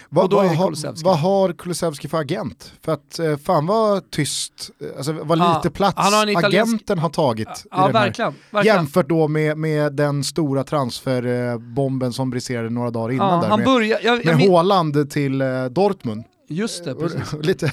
[0.09, 2.73] Vad, vad, har, vad har Kulusevski för agent?
[2.81, 6.45] För att eh, fan vad tyst, eh, alltså vad lite ja, plats har italiensk...
[6.45, 8.33] agenten har tagit i den verkligen.
[8.51, 8.77] Verkligen.
[8.77, 13.65] Jämfört då med, med den stora transferbomben som briserade några dagar innan där han med,
[13.65, 16.23] börjar, jag, med jag, Håland till eh, Dortmund.
[16.47, 17.33] Just det, precis.
[17.41, 17.71] lite,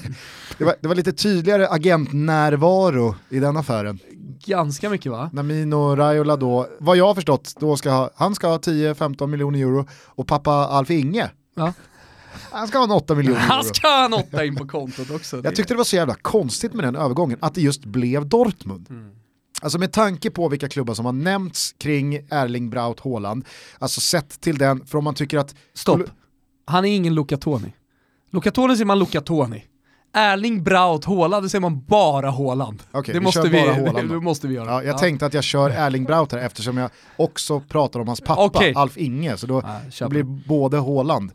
[0.57, 3.99] det, var, det var lite tydligare agentnärvaro i den affären.
[4.45, 5.29] Ganska mycket va?
[5.33, 9.27] När Mino Raiola då, vad jag har förstått, då ska ha, han ska ha 10-15
[9.27, 11.73] miljoner euro och pappa Alf Inge ja.
[12.51, 13.51] Han ska ha en 8 miljoner euro.
[13.51, 15.41] Han ska ha en 8 in på kontot också.
[15.43, 18.87] Jag tyckte det var så jävla konstigt med den övergången, att det just blev Dortmund.
[18.89, 19.11] Mm.
[19.61, 23.45] Alltså med tanke på vilka klubbar som har nämnts kring Erling Braut Haaland,
[23.79, 25.55] alltså sett till den, för om man tycker att...
[25.73, 26.01] Stopp,
[26.65, 27.73] han är ingen Luca Toni.
[28.35, 29.65] Luca Toni säger man Luca Toni.
[30.13, 32.83] Erling Braut Haaland, då säger man bara Haaland.
[32.91, 34.65] Okay, det, vi måste vi, det, det måste vi göra.
[34.65, 34.97] Ja, jag ja.
[34.97, 38.73] tänkte att jag kör Erling Braut här eftersom jag också pratar om hans pappa, okay.
[38.73, 39.63] Alf Inge, så då
[39.99, 41.31] ja, blir både Haaland.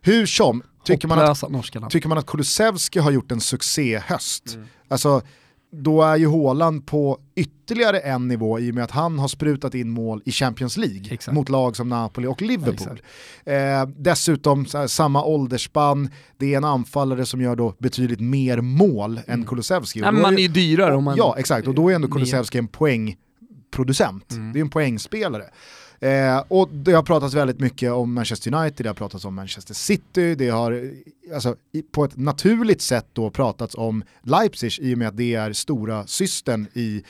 [0.00, 4.54] Hur som, tycker man, att, tycker man att Kulusevski har gjort en succéhöst?
[4.54, 4.66] Mm.
[4.88, 5.22] Alltså,
[5.70, 9.74] då är ju Haaland på ytterligare en nivå i och med att han har sprutat
[9.74, 11.34] in mål i Champions League Exakt.
[11.34, 13.02] mot lag som Napoli och Liverpool.
[13.44, 19.10] Eh, dessutom här, samma åldersspann, det är en anfallare som gör då betydligt mer mål
[19.10, 19.40] mm.
[19.40, 20.00] än Kulusevski.
[20.00, 21.00] Ja, man är ju dyrare.
[21.00, 21.16] Man...
[21.16, 24.32] Ja, exakt, och då är ändå Kulusevski en poängproducent.
[24.32, 24.52] Mm.
[24.52, 25.44] Det är en poängspelare.
[26.00, 29.74] Eh, och det har pratats väldigt mycket om Manchester United, det har pratats om Manchester
[29.74, 30.92] City, det har
[31.34, 31.56] alltså,
[31.92, 36.06] på ett naturligt sätt då pratats om Leipzig i och med att det är stora
[36.06, 37.02] systern i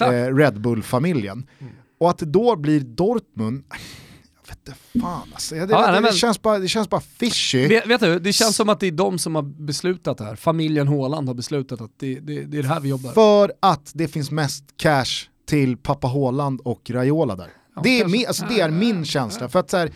[0.00, 1.46] eh, Red Bull-familjen.
[1.58, 1.72] Mm.
[1.98, 5.54] Och att det då blir Dortmund, jag vet inte fan alltså.
[5.54, 7.68] Det, ja, det, nej, det, känns bara, det känns bara fishy.
[7.68, 10.36] Vet, vet, du, det känns som att det är de som har beslutat det här.
[10.36, 13.10] Familjen Håland har beslutat att det, det, det är det här vi jobbar.
[13.10, 17.50] För att det finns mest cash till pappa Håland och Raiola där.
[17.82, 19.48] Det, är min, alltså, det är min känsla.
[19.48, 19.90] För att så här,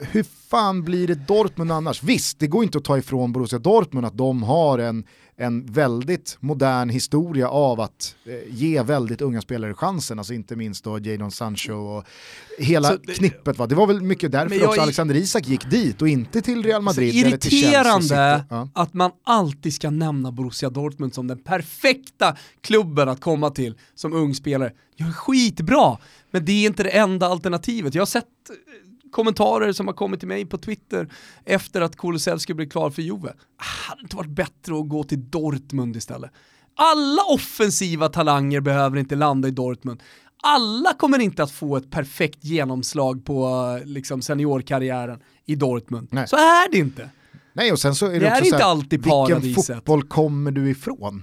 [0.00, 2.02] hur fan blir det Dortmund annars?
[2.02, 5.04] Visst, det går inte att ta ifrån Borussia Dortmund att de har en,
[5.36, 10.84] en väldigt modern historia av att eh, ge väldigt unga spelare chansen, alltså inte minst
[10.84, 12.04] då Jadon Sancho och
[12.58, 13.58] hela så, knippet.
[13.58, 13.66] Va?
[13.66, 17.12] Det var väl mycket därför också Alexander Isak gick dit och inte till Real Madrid
[17.12, 18.68] till Irriterande ja.
[18.74, 24.12] att man alltid ska nämna Borussia Dortmund som den perfekta klubben att komma till som
[24.12, 24.72] ung spelare.
[24.96, 25.98] Jag är skitbra,
[26.30, 27.94] men det är inte det enda alternativet.
[27.94, 28.24] Jag har sett
[29.14, 31.08] kommentarer som har kommit till mig på Twitter
[31.44, 33.32] efter att Kulusevski blev klar för Juve.
[33.56, 36.30] Hade det inte varit bättre att gå till Dortmund istället?
[36.76, 40.02] Alla offensiva talanger behöver inte landa i Dortmund.
[40.42, 46.08] Alla kommer inte att få ett perfekt genomslag på liksom, seniorkarriären i Dortmund.
[46.10, 46.28] Nej.
[46.28, 47.10] Så är det inte.
[47.52, 49.44] Nej, och sen så är det, det också är inte här, alltid paradiset.
[49.44, 51.22] Vilken fotboll kommer du ifrån?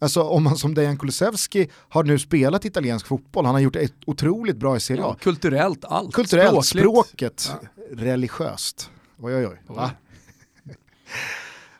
[0.00, 3.94] Alltså om man som Dejan Kulusevski har nu spelat italiensk fotboll, han har gjort ett
[4.06, 5.06] otroligt bra i Serie A.
[5.08, 6.14] Ja, kulturellt, allt.
[6.14, 7.40] Kulturellt, Språkligt.
[7.40, 7.96] språket, ja.
[8.04, 8.90] religiöst.
[9.20, 9.62] Oj oj oj.
[9.66, 9.90] Va?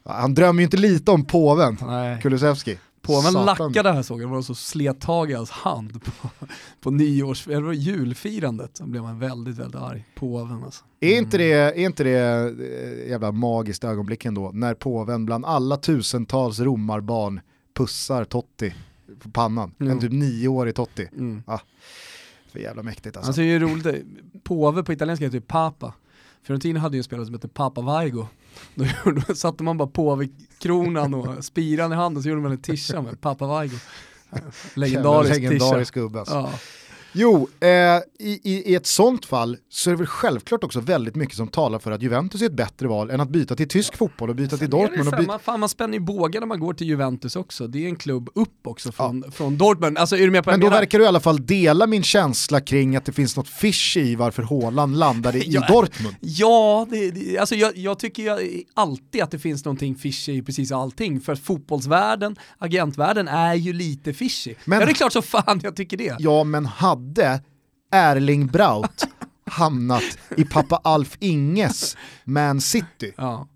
[0.05, 2.21] Han drömmer ju inte lite om påven, Nej.
[2.23, 2.79] Kulusevski.
[3.03, 6.29] Påven lackade här såg jag, det var så slet tag i hans hand på,
[6.81, 8.77] på nyårs, eller julfirandet.
[8.77, 10.05] Så blev man väldigt, väldigt arg.
[10.15, 10.85] Påven alltså.
[11.01, 11.15] Mm.
[11.15, 15.77] Är, inte det, är inte det eh, jävla magiskt ögonblick ändå, när påven bland alla
[15.77, 17.41] tusentals romarbarn
[17.79, 18.75] pussar Totti
[19.19, 19.75] på pannan.
[19.81, 19.93] Mm.
[19.93, 21.09] En typ nioårig Totti.
[21.13, 21.43] Mm.
[21.47, 21.59] Ah,
[22.53, 23.29] för jävla mäktigt alltså.
[23.29, 24.07] Alltså det är ju roligt,
[24.43, 25.95] påve på italienska heter ju Papa.
[26.43, 28.27] Fiorentina hade ju en spelare som hette Papa Vaigo.
[28.75, 33.03] Då, då satte man bara påvekronan och spiran i handen så gjorde man en tisha
[33.03, 33.77] med Papa Vaigo.
[34.75, 36.35] Legendarisk, Legendarisk gubbe alltså.
[36.35, 36.53] Ja.
[37.21, 37.69] Jo, eh,
[38.19, 41.79] i, i, ett sånt fall så är det väl självklart också väldigt mycket som talar
[41.79, 44.57] för att Juventus är ett bättre val än att byta till tysk fotboll och byta
[44.57, 45.09] till Dortmund.
[45.09, 45.39] Och byta...
[45.39, 48.31] Fan, man spänner ju bågar när man går till Juventus också, det är en klubb
[48.35, 49.33] upp också från, ja.
[49.33, 49.99] från Dortmund.
[49.99, 52.61] Alltså, är du med på Men då verkar du i alla fall dela min känsla
[52.61, 56.17] kring att det finns något fish i varför Haaland landade i ja, Dortmund.
[56.21, 60.43] Ja, det, det, alltså jag, jag tycker ju alltid att det finns någonting fishy i
[60.43, 64.55] precis allting, för att fotbollsvärlden, agentvärlden är ju lite fishy.
[64.65, 66.17] Men, ja det är klart så fan jag tycker det.
[66.19, 67.41] Ja men hade hade
[67.93, 69.05] Erling Braut
[69.47, 73.49] hamnat i pappa Alf Inges Man City ja.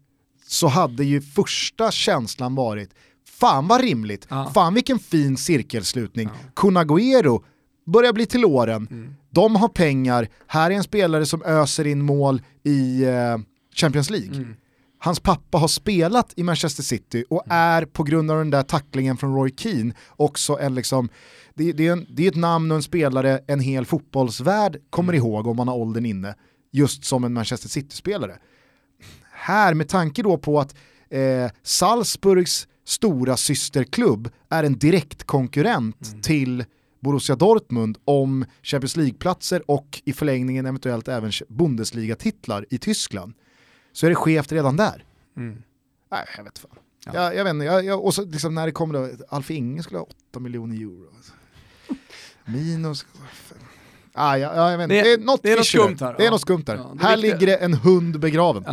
[0.47, 2.91] så hade ju första känslan varit
[3.29, 4.51] fan vad rimligt, ja.
[4.55, 6.29] fan vilken fin cirkelslutning.
[6.33, 6.51] Ja.
[6.57, 7.45] Kunaguero
[7.87, 9.15] börjar bli till åren, mm.
[9.31, 13.39] de har pengar, här är en spelare som öser in mål i eh,
[13.75, 14.37] Champions League.
[14.37, 14.57] Mm.
[15.05, 17.57] Hans pappa har spelat i Manchester City och mm.
[17.59, 21.09] är på grund av den där tacklingen från Roy Keane också en liksom
[21.55, 25.13] det, det, är en, det är ett namn och en spelare en hel fotbollsvärld kommer
[25.13, 25.25] mm.
[25.25, 26.35] ihåg om man har åldern inne,
[26.73, 28.39] just som en Manchester City-spelare.
[29.33, 30.75] Här, med tanke då på att
[31.11, 36.23] eh, Salzburgs stora systerklubb är en direkt konkurrent mm.
[36.23, 36.65] till
[37.01, 43.35] Borussia Dortmund om Champions League-platser och i förlängningen eventuellt även Bundesliga-titlar i Tyskland
[43.93, 45.05] så är det skevt redan där.
[45.37, 45.63] Mm.
[46.11, 46.71] Nej, jag vet fan.
[47.07, 47.13] Ja.
[47.15, 49.83] Jag, jag vet inte, jag, jag, och så liksom när det kommer då, Alf Inge
[49.83, 51.09] skulle ha 8 miljoner euro.
[52.45, 53.07] Minus...
[54.15, 56.15] Ah, ja, ja, jag vet det, det är något, det är något skumt här.
[56.17, 56.31] Det är ja.
[56.31, 56.77] något skumt här.
[56.77, 58.65] Ja, här ligger det en hund begraven.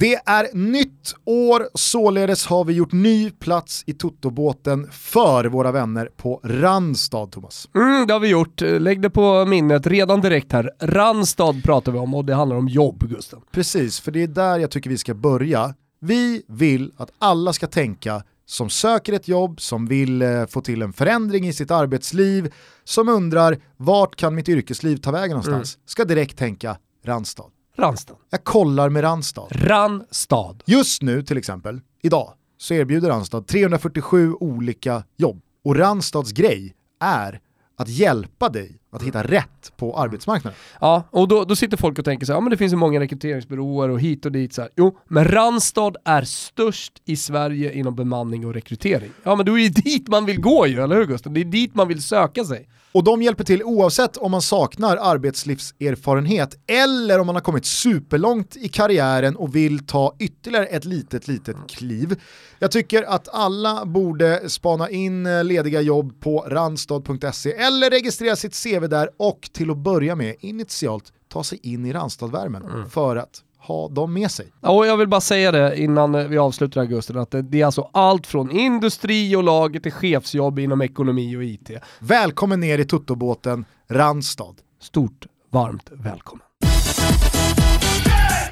[0.00, 6.10] Det är nytt år, således har vi gjort ny plats i Totobåten för våra vänner
[6.16, 7.68] på Randstad, Thomas.
[7.74, 8.60] Mm, det har vi gjort.
[8.60, 10.70] Lägg det på minnet redan direkt här.
[10.80, 13.40] Randstad pratar vi om och det handlar om jobb, Gusten.
[13.52, 15.74] Precis, för det är där jag tycker vi ska börja.
[16.00, 20.82] Vi vill att alla ska tänka som söker ett jobb, som vill eh, få till
[20.82, 22.52] en förändring i sitt arbetsliv,
[22.84, 25.82] som undrar vart kan mitt yrkesliv ta vägen någonstans, mm.
[25.86, 27.44] ska direkt tänka Randstad.
[27.80, 28.14] Randstad.
[28.30, 29.46] Jag kollar med Randstad.
[29.50, 30.56] Randstad.
[30.64, 35.42] Just nu till exempel, idag, så erbjuder Randstad 347 olika jobb.
[35.64, 37.40] Och Randstads grej är
[37.76, 40.58] att hjälpa dig att hitta rätt på arbetsmarknaden.
[40.80, 42.76] Ja, och då, då sitter folk och tänker så här, ja men det finns ju
[42.76, 44.70] många rekryteringsbyråer och hit och dit så här.
[44.76, 49.10] Jo, men Randstad är störst i Sverige inom bemanning och rekrytering.
[49.22, 51.32] Ja men då är det dit man vill gå ju, eller hur Gustav?
[51.32, 52.68] Det är dit man vill söka sig.
[52.92, 58.56] Och de hjälper till oavsett om man saknar arbetslivserfarenhet eller om man har kommit superlångt
[58.56, 62.20] i karriären och vill ta ytterligare ett litet, litet kliv.
[62.58, 68.62] Jag tycker att alla borde spana in eh, lediga jobb på randstad.se eller registrera sitt
[68.64, 72.90] CV där och till att börja med initialt ta sig in i Randstadvärmen mm.
[72.90, 74.52] för att ha dem med sig.
[74.60, 77.90] Ja, och jag vill bara säga det innan vi avslutar augusti, att det är alltså
[77.92, 81.70] allt från industri och lager till chefsjobb inom ekonomi och IT.
[81.98, 84.54] Välkommen ner i tuttobåten Randstad.
[84.80, 86.44] Stort, varmt välkommen.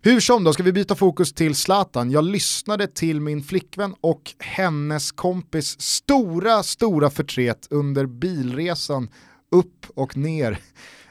[0.03, 2.11] Hur som då, ska vi byta fokus till Zlatan.
[2.11, 9.09] Jag lyssnade till min flickvän och hennes kompis stora, stora förtret under bilresan
[9.51, 10.59] upp och ner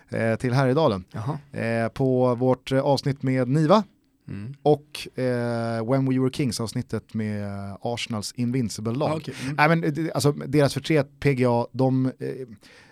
[0.10, 1.04] eh, till Härjedalen.
[1.52, 3.84] Eh, på vårt avsnitt med Niva
[4.28, 4.54] mm.
[4.64, 7.48] och eh, When We Were Kings avsnittet med
[7.82, 9.12] Arsenals Invincible-lag.
[9.12, 9.34] Ah, okay.
[9.58, 9.84] mm.
[9.84, 12.12] äh, alltså, deras förtret, PGA, de, eh,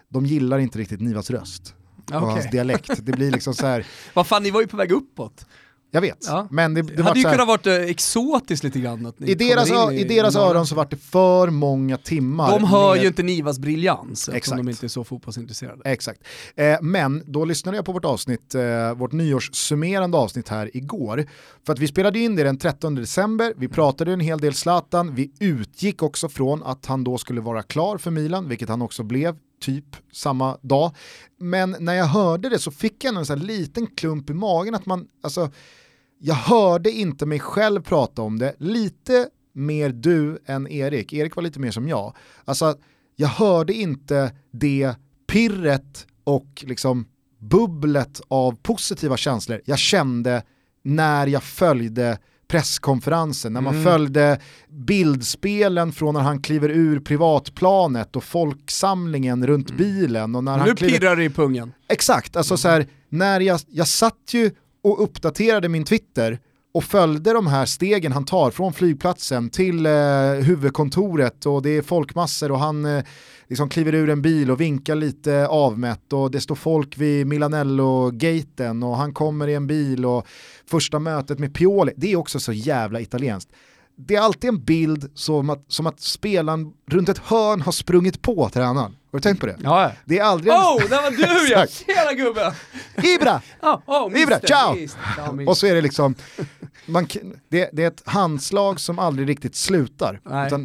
[0.10, 2.30] de gillar inte riktigt Nivas röst och okay.
[2.30, 3.06] hans dialekt.
[3.06, 3.86] Det blir liksom så här.
[4.14, 5.46] Vad fan, ni var ju på väg uppåt.
[5.96, 6.48] Jag vet, ja.
[6.52, 9.14] men det, det hade ju kunnat vara eh, exotiskt lite grann.
[9.20, 12.52] I deras, i, i deras öron så var det för många timmar.
[12.52, 13.02] De hör med...
[13.02, 15.82] ju inte Nivas briljans eftersom de inte är så fotbollsintresserade.
[15.86, 16.22] Exakt.
[16.56, 21.26] Eh, men då lyssnade jag på vårt avsnitt, eh, vårt nyårssummerande avsnitt här igår.
[21.66, 25.16] För att vi spelade in det den 13 december, vi pratade en hel del Zlatan,
[25.16, 29.04] vi utgick också från att han då skulle vara klar för Milan, vilket han också
[29.04, 30.92] blev typ samma dag.
[31.40, 34.86] Men när jag hörde det så fick jag en sån liten klump i magen att
[34.86, 35.52] man, alltså,
[36.20, 41.44] jag hörde inte mig själv prata om det, lite mer du än Erik, Erik var
[41.44, 42.16] lite mer som jag.
[42.46, 42.76] Alltså,
[43.16, 44.94] jag hörde inte det
[45.28, 47.06] pirret och liksom
[47.40, 50.44] bubblet av positiva känslor jag kände
[50.84, 53.86] när jag följde presskonferensen, när man mm.
[53.86, 59.78] följde bildspelen från när han kliver ur privatplanet och folksamlingen runt mm.
[59.78, 60.36] bilen.
[60.36, 61.00] Och när nu han kliver...
[61.00, 61.74] pirrar det i pungen.
[61.88, 62.58] Exakt, alltså mm.
[62.58, 64.52] så här, när jag, jag satt ju
[64.86, 66.40] och uppdaterade min Twitter
[66.74, 69.92] och följde de här stegen han tar från flygplatsen till eh,
[70.32, 73.04] huvudkontoret och det är folkmassor och han eh,
[73.48, 78.84] liksom kliver ur en bil och vinkar lite avmätt och det står folk vid Milanello-gaten
[78.84, 80.28] och han kommer i en bil och
[80.70, 83.50] första mötet med Pioli, det är också så jävla italienskt
[83.98, 88.22] det är alltid en bild som att, som att spelaren runt ett hörn har sprungit
[88.22, 88.96] på tränaren.
[89.16, 89.58] Har du tänkt på det?
[89.64, 89.92] Ja.
[90.06, 90.54] Det är aldrig...
[90.54, 91.66] Oh, det var du ja!
[91.86, 92.52] Tjena gubben!
[93.04, 93.42] Ibra!
[93.62, 94.76] Oh, oh, Ibra, ciao!
[95.48, 96.16] och så är det liksom,
[96.86, 97.08] man,
[97.50, 100.20] det, det, är ett handslag som aldrig riktigt slutar.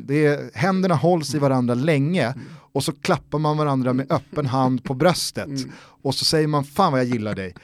[0.06, 2.34] Det är, händerna hålls i varandra länge
[2.72, 5.72] och så klappar man varandra med öppen hand på bröstet mm.
[6.02, 7.54] och så säger man fan vad jag gillar dig.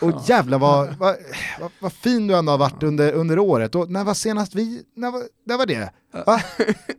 [0.00, 0.24] Och ja.
[0.26, 1.16] jävlar vad, vad,
[1.60, 3.74] vad, vad, fin du ändå har varit under, under året.
[3.74, 5.90] Och när var senast vi, när var, när var det?
[6.26, 6.40] Va?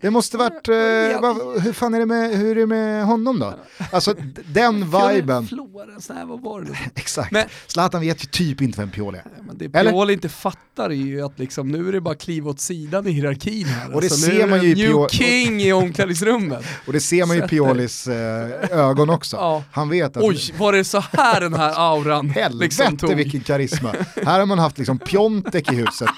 [0.01, 3.39] Det måste varit, eh, va, hur fan är det med, hur är det med honom
[3.39, 3.53] då?
[3.91, 4.15] Alltså
[4.53, 4.75] den
[5.13, 5.47] viben.
[5.47, 6.77] Florens, nej vad var det?
[6.95, 9.23] Exakt, men, Zlatan vet ju typ inte vem Pioli är.
[9.47, 10.12] Men det Pioli Eller?
[10.12, 13.65] inte fattar är ju att liksom, nu är det bara kliv åt sidan i hierarkin
[13.65, 13.95] här.
[13.95, 16.65] Och det alltså, ser man ju i New King i omklädningsrummet.
[16.88, 19.38] och det ser man ju i Piolis eh, ögon också.
[19.38, 19.63] Ja.
[19.72, 20.24] Han vet att...
[20.24, 23.15] Oj, var det så här den här auran Helvete liksom tog?
[23.15, 23.96] vilken karisma.
[24.26, 26.10] här har man haft liksom Piontek i huset.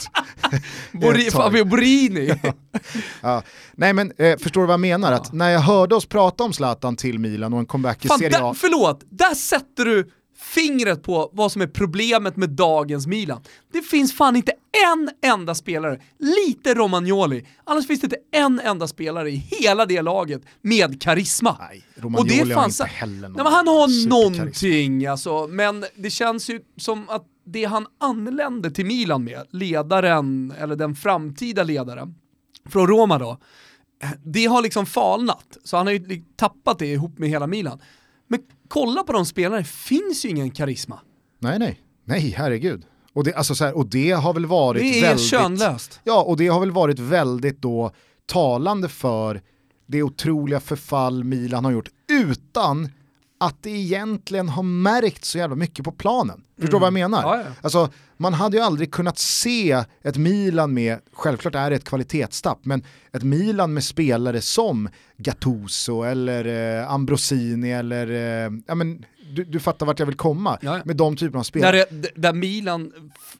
[1.32, 2.34] Fabio Borini.
[2.44, 2.54] ja.
[3.22, 3.44] ja.
[3.74, 5.12] Nej men eh, förstår du vad jag menar?
[5.12, 8.20] Att när jag hörde oss prata om Zlatan till Milan och en comeback i Fan,
[8.20, 8.48] Serie A.
[8.48, 13.42] Där, förlåt, där sätter du fingret på vad som är problemet med dagens Milan.
[13.72, 14.52] Det finns fan inte
[14.92, 20.02] en enda spelare, lite Romagnoli, annars finns det inte en enda spelare i hela det
[20.02, 21.58] laget med karisma.
[21.60, 25.86] Nej, Romagnoli och det har inte heller någon Nej, men Han har någonting alltså, men
[25.96, 31.64] det känns ju som att det han anlände till Milan med, ledaren, eller den framtida
[31.64, 32.16] ledaren,
[32.66, 33.38] från Roma då,
[34.24, 35.58] det har liksom falnat.
[35.64, 37.80] Så han har ju tappat det ihop med hela Milan.
[38.28, 41.00] Men kolla på de spelarna, det finns ju ingen karisma.
[41.40, 42.86] Nej, nej, nej, herregud.
[43.14, 45.26] Och det, alltså så här, och det har väl varit det är väldigt...
[45.26, 46.00] könlöst.
[46.04, 47.92] Ja, och det har väl varit väldigt då
[48.26, 49.42] talande för
[49.88, 52.90] det otroliga förfall Milan har gjort utan
[53.40, 56.42] att det egentligen har märkt så jävla mycket på planen.
[56.60, 56.82] Förstår mm.
[56.82, 57.22] vad jag menar?
[57.22, 57.52] Ja, ja.
[57.62, 62.60] Alltså, man hade ju aldrig kunnat se ett Milan med, självklart är det ett kvalitetstapp,
[62.64, 69.44] men ett Milan med spelare som Gattuso eller eh, Ambrosini eller, eh, ja men du,
[69.44, 71.86] du, fattar vart jag vill komma ja, med de typerna av spelare.
[71.90, 72.92] Där, där Milan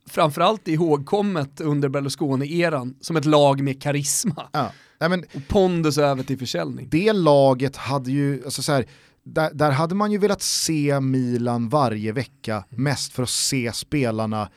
[0.10, 4.50] framförallt är ihågkommet under Berlusconi-eran som ett lag med karisma.
[4.52, 4.72] Ja.
[5.00, 6.88] Nej, men, och pondus över till försäljning.
[6.92, 8.86] Det laget hade ju, alltså så här,
[9.34, 14.50] där, där, hade man ju velat se Milan varje vecka, mest för att se spelarna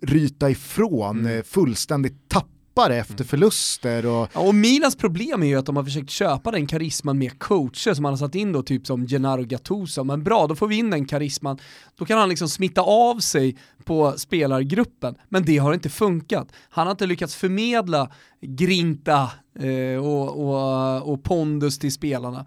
[0.00, 1.38] ryta ifrån, mm.
[1.38, 3.26] Eh, fullständigt tappare efter mm.
[3.26, 4.06] förluster.
[4.06, 4.28] Och...
[4.32, 7.94] Ja, och Milans problem är ju att de har försökt köpa den karisman med coacher
[7.94, 10.04] som man har satt in då, typ som Gennaro Gattuso.
[10.04, 11.58] Men bra, då får vi in den karisman.
[11.96, 15.14] Då kan han liksom smitta av sig på spelargruppen.
[15.28, 16.48] Men det har inte funkat.
[16.68, 18.10] Han har inte lyckats förmedla
[18.40, 22.46] grinta eh, och, och, och pondus till spelarna.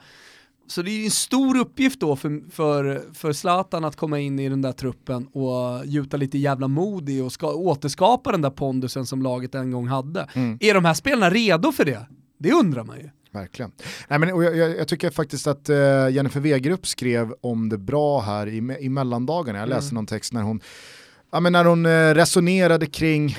[0.67, 4.49] Så det är en stor uppgift då för, för, för Zlatan att komma in i
[4.49, 9.05] den där truppen och gjuta lite jävla mod i och ska, återskapa den där pondusen
[9.05, 10.27] som laget en gång hade.
[10.33, 10.57] Mm.
[10.61, 12.07] Är de här spelarna redo för det?
[12.37, 13.09] Det undrar man ju.
[13.31, 13.71] Verkligen.
[14.07, 15.75] Nej, men, jag, jag, jag, tycker faktiskt att uh,
[16.09, 19.59] Jennifer Wegerup skrev om det bra här i, i mellandagarna.
[19.59, 19.95] Jag läste mm.
[19.95, 20.61] någon text när hon
[21.31, 23.37] ja, men när hon eh, resonerade kring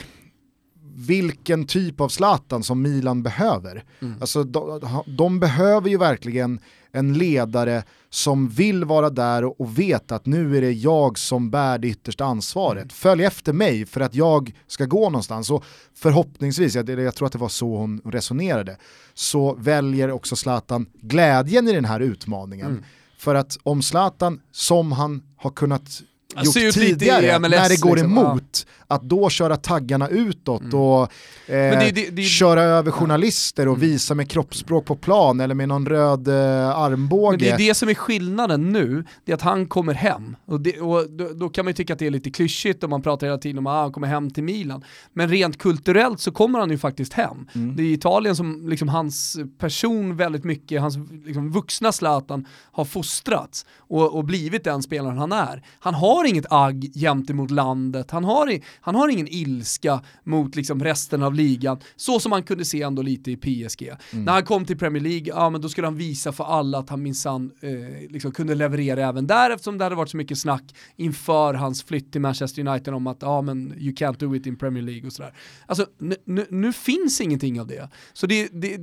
[1.06, 3.84] vilken typ av Zlatan som Milan behöver.
[4.00, 4.14] Mm.
[4.20, 6.60] Alltså, de, de, behöver ju verkligen
[6.92, 11.78] en ledare som vill vara där och vet att nu är det jag som bär
[11.78, 12.82] det yttersta ansvaret.
[12.82, 12.88] Mm.
[12.88, 15.50] Följ efter mig för att jag ska gå någonstans.
[15.50, 18.76] Och förhoppningsvis, jag, jag tror att det var så hon resonerade,
[19.14, 22.70] så väljer också Zlatan glädjen i den här utmaningen.
[22.70, 22.84] Mm.
[23.18, 26.02] För att om Zlatan, som han har kunnat
[26.44, 28.77] gjort tidigare, MLS, när det går liksom, emot, ja.
[28.90, 30.80] Att då köra taggarna utåt mm.
[30.80, 33.88] och eh, det, det, det, köra över journalister och mm.
[33.88, 37.30] visa med kroppsspråk på plan eller med någon röd eh, armbåge.
[37.30, 40.36] Men det är det som är skillnaden nu, det är att han kommer hem.
[40.44, 43.02] Och, och då, då, kan man ju tycka att det är lite klyschigt om man
[43.02, 44.84] pratar hela tiden om att ah, han kommer hem till Milan.
[45.12, 47.48] Men rent kulturellt så kommer han ju faktiskt hem.
[47.54, 47.76] Mm.
[47.76, 53.66] Det är Italien som liksom hans person väldigt mycket, hans liksom, vuxna Zlatan har fostrats
[53.76, 55.62] och, och blivit den spelaren han är.
[55.78, 61.22] Han har inget agg gentemot landet, han har, han har ingen ilska mot liksom resten
[61.22, 63.82] av ligan, så som man kunde se ändå lite i PSG.
[63.82, 64.24] Mm.
[64.24, 66.90] När han kom till Premier League, ja men då skulle han visa för alla att
[66.90, 70.74] han minsann eh, liksom kunde leverera även där eftersom det hade varit så mycket snack
[70.96, 74.56] inför hans flytt till Manchester United om att ja men you can't do it in
[74.56, 75.34] Premier League och sådär.
[75.66, 75.86] Alltså
[76.48, 77.88] nu finns ingenting av det.
[78.12, 78.78] Så det, det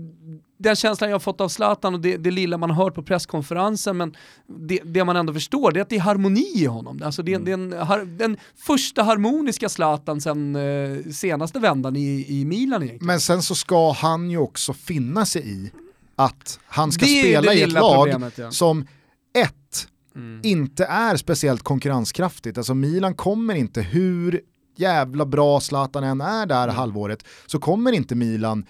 [0.58, 3.03] den känslan jag har fått av Zlatan och det, det lilla man har hört på
[3.03, 4.16] presskonferensen, men
[4.47, 7.01] det, det, man ändå förstår det är att det är harmoni i honom.
[7.03, 7.45] Alltså det, mm.
[7.45, 13.08] det är en, den första harmoniska Zlatan sen eh, senaste vändan i, i Milan egentligen.
[13.08, 15.72] Men sen så ska han ju också finna sig i
[16.16, 18.51] att han ska spela i ett lag ja.
[18.51, 18.88] som
[19.38, 20.41] ett, mm.
[20.43, 22.58] inte är speciellt konkurrenskraftigt.
[22.58, 24.41] Alltså Milan kommer inte, hur
[24.76, 26.76] jävla bra Zlatan än är där mm.
[26.76, 28.66] halvåret, så kommer inte Milan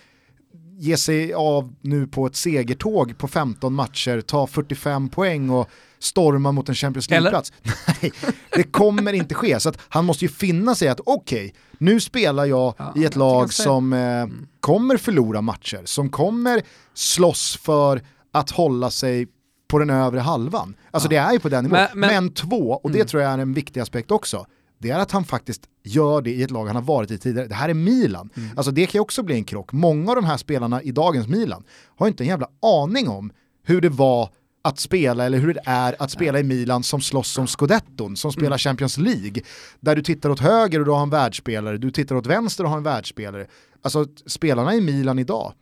[0.77, 5.69] ge sig av nu på ett segertåg på 15 matcher, ta 45 poäng och
[5.99, 7.53] storma mot en Champions League-plats.
[8.01, 8.11] Nej,
[8.55, 9.59] det kommer inte ske.
[9.59, 13.15] Så han måste ju finna sig att okej, okay, nu spelar jag ja, i ett
[13.15, 14.47] lag som eh, mm.
[14.59, 16.61] kommer förlora matcher, som kommer
[16.93, 18.01] slåss för
[18.31, 19.27] att hålla sig
[19.67, 20.75] på den övre halvan.
[20.91, 21.09] Alltså ja.
[21.09, 21.79] det är ju på den nivån.
[21.79, 23.07] Men, men, men två, och det mm.
[23.07, 24.45] tror jag är en viktig aspekt också,
[24.77, 27.47] det är att han faktiskt gör det i ett lag han har varit i tidigare.
[27.47, 28.29] Det här är Milan.
[28.35, 28.49] Mm.
[28.55, 29.71] Alltså det kan ju också bli en krock.
[29.71, 31.63] Många av de här spelarna i dagens Milan
[31.95, 33.31] har inte en jävla aning om
[33.63, 34.29] hur det var
[34.61, 38.31] att spela eller hur det är att spela i Milan som slåss om scudetton, som
[38.31, 38.57] spelar mm.
[38.57, 39.43] Champions League.
[39.79, 42.69] Där du tittar åt höger och du har en världsspelare, du tittar åt vänster och
[42.69, 43.47] har en världsspelare.
[43.81, 45.53] Alltså spelarna i Milan idag,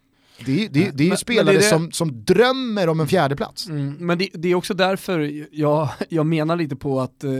[0.45, 3.35] det, det, det är ju men, spelare men det Som, som drömmer om en fjärde
[3.35, 3.67] plats.
[3.67, 7.31] Mm, men det, det, är också därför jag, jag menar lite på att eh,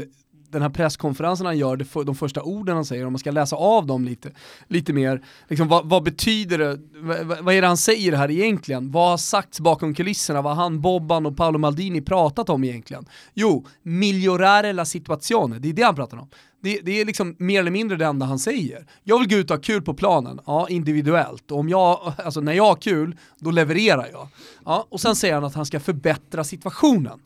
[0.53, 3.55] den här presskonferensen han gör, för, de första orden han säger, om man ska läsa
[3.55, 4.31] av dem lite,
[4.67, 8.91] lite mer, liksom, vad, vad betyder det, vad, vad, är det han säger här egentligen?
[8.91, 10.41] Vad har sagts bakom kulisserna?
[10.41, 13.05] Vad har han, Bobban och Paolo Maldini pratat om egentligen?
[13.33, 16.29] Jo, migliorare la situazione, det är det han pratar om.
[16.61, 18.85] Det, det, är liksom mer eller mindre det enda han säger.
[19.03, 21.51] Jag vill gå ut och ha kul på planen, ja individuellt.
[21.51, 24.27] Och om jag, alltså när jag har kul, då levererar jag.
[24.65, 27.19] Ja, och sen säger han att han ska förbättra situationen.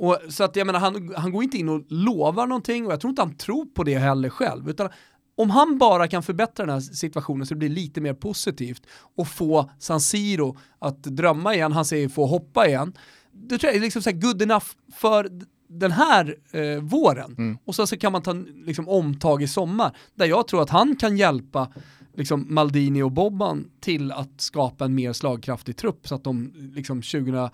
[0.00, 3.00] Och, så att jag menar, han, han går inte in och lovar någonting och jag
[3.00, 4.70] tror inte han tror på det heller själv.
[4.70, 4.88] Utan
[5.36, 8.86] om han bara kan förbättra den här situationen så det blir lite mer positivt
[9.16, 12.92] och få San Siro att drömma igen, han säger få hoppa igen.
[13.32, 15.30] Det tror jag är liksom så good enough för
[15.68, 17.34] den här eh, våren.
[17.38, 17.58] Mm.
[17.64, 18.32] Och så, så kan man ta
[18.66, 21.72] liksom, omtag i sommar, där jag tror att han kan hjälpa
[22.14, 27.02] liksom, Maldini och Bobban till att skapa en mer slagkraftig trupp så att de liksom
[27.02, 27.50] 20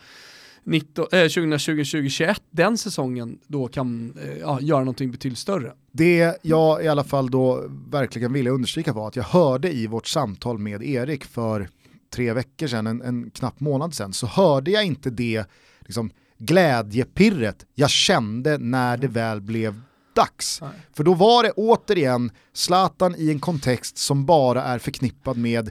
[0.67, 5.73] 2020-2021, eh, den säsongen då kan eh, ja, göra någonting betydligt större.
[5.93, 10.07] Det jag i alla fall då verkligen ville understryka var att jag hörde i vårt
[10.07, 11.69] samtal med Erik för
[12.15, 15.45] tre veckor sedan, en, en knapp månad sedan, så hörde jag inte det
[15.81, 19.81] liksom, glädjepirret jag kände när det väl blev
[20.17, 20.61] dags.
[20.61, 20.71] Nej.
[20.93, 25.71] För då var det återigen Zlatan i en kontext som bara är förknippad med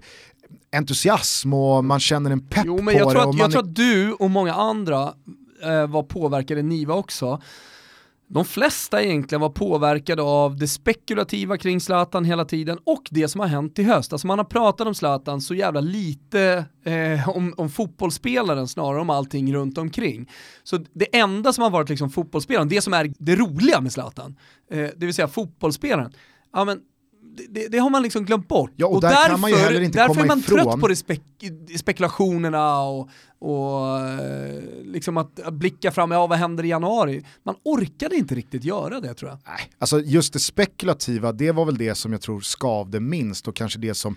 [0.78, 3.30] entusiasm och man känner en pepp jo, men jag på tror det.
[3.30, 5.14] Att, jag tror att du och många andra
[5.64, 7.42] eh, var påverkade, Niva också.
[8.28, 13.42] De flesta egentligen var påverkade av det spekulativa kring Zlatan hela tiden och det som
[13.42, 14.14] har hänt i höst.
[14.14, 19.10] Alltså man har pratat om Zlatan så jävla lite eh, om, om fotbollsspelaren snarare om
[19.10, 20.30] allting runt omkring.
[20.64, 24.36] Så det enda som har varit liksom fotbollsspelaren, det som är det roliga med Zlatan,
[24.72, 26.14] eh, det vill säga fotbollsspelaren,
[26.54, 26.80] ja men
[27.50, 28.72] det, det, har man liksom glömt bort.
[28.76, 30.60] Ja, och, och därför, kan man därför är man ifrån.
[30.60, 31.22] trött på det spek
[31.80, 33.10] spekulationerna och,
[33.40, 37.24] och eh, liksom att blicka fram, ja vad händer i januari?
[37.44, 39.40] Man orkade inte riktigt göra det tror jag.
[39.46, 43.56] Nej, alltså just det spekulativa, det var väl det som jag tror skavde minst och
[43.56, 44.16] kanske det som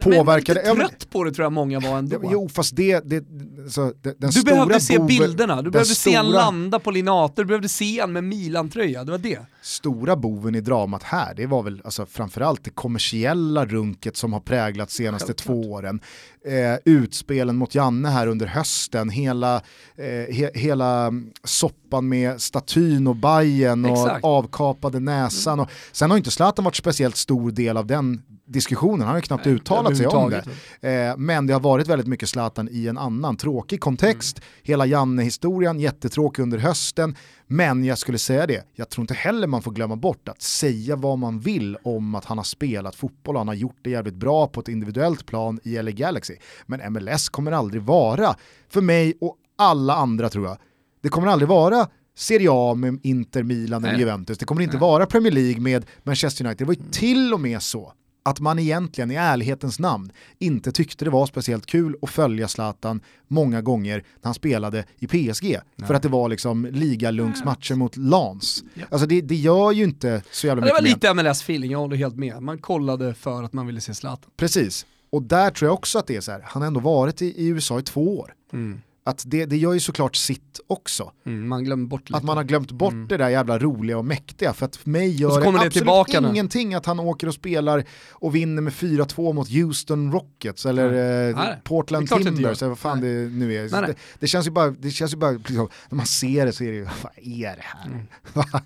[0.00, 0.62] påverkade.
[0.66, 2.20] Men trött på det tror jag många var ändå.
[2.32, 3.24] Jo, fast det, det,
[3.70, 6.12] så, den Du behövde se bilderna, du behövde stora...
[6.12, 9.38] se en landa på Linater, du behövde se en med Milan-tröja, det var det.
[9.62, 14.40] stora boven i dramat här, det var väl alltså framförallt det kommersiella runket som har
[14.40, 15.46] präglat senaste Självklart.
[15.46, 16.00] två åren.
[16.44, 18.61] Eh, utspelen mot Janne här under hösten,
[19.10, 19.56] hela,
[19.96, 21.12] eh, he, hela
[21.44, 24.24] soppan med statyn och bajen och Exakt.
[24.24, 25.60] avkapade näsan.
[25.60, 28.22] Och, sen har inte Zlatan varit speciellt stor del av den
[28.52, 30.44] diskussionen, han har ju knappt Nej, uttalat sig om det.
[30.88, 34.38] Eh, men det har varit väldigt mycket Zlatan i en annan tråkig kontext.
[34.38, 34.48] Mm.
[34.62, 37.16] Hela Janne-historien, jättetråkig under hösten.
[37.46, 40.96] Men jag skulle säga det, jag tror inte heller man får glömma bort att säga
[40.96, 44.14] vad man vill om att han har spelat fotboll och han har gjort det jävligt
[44.14, 46.36] bra på ett individuellt plan i LA Galaxy.
[46.66, 48.34] Men MLS kommer aldrig vara,
[48.68, 50.58] för mig och alla andra tror jag,
[51.02, 54.38] det kommer aldrig vara Serie A med Inter, Milan eller Juventus.
[54.38, 54.80] Det kommer inte Nej.
[54.80, 56.58] vara Premier League med Manchester United.
[56.58, 56.90] Det var ju mm.
[56.90, 57.92] till och med så
[58.22, 63.00] att man egentligen i ärlighetens namn inte tyckte det var speciellt kul att följa Zlatan
[63.28, 65.58] många gånger när han spelade i PSG.
[65.76, 65.88] Nej.
[65.88, 68.64] För att det var liksom ligalunksmatcher mot Lans.
[68.74, 68.84] Ja.
[68.90, 71.96] Alltså det, det, gör ju inte så jävla mycket Det var lite MLS-feeling, jag håller
[71.96, 72.42] helt med.
[72.42, 74.30] Man kollade för att man ville se Zlatan.
[74.36, 77.22] Precis, och där tror jag också att det är så här, han har ändå varit
[77.22, 78.34] i, i USA i två år.
[78.52, 81.12] Mm att det, det gör ju såklart sitt också.
[81.26, 82.16] Mm, man glömmer bort lite.
[82.16, 83.08] Att man har glömt bort mm.
[83.08, 84.52] det där jävla roliga och mäktiga.
[84.52, 86.76] För att för mig gör det, det absolut ingenting nu.
[86.76, 92.08] att han åker och spelar och vinner med 4-2 mot Houston Rockets eller eh, Portland
[92.08, 93.14] Timbers eller vad fan nej.
[93.14, 93.70] det nu är.
[93.70, 93.86] Nej, nej.
[93.86, 96.64] Det, det, känns ju bara, det känns ju bara liksom, när man ser det så
[96.64, 97.86] är det ju, vad är det här?
[97.86, 98.06] Mm.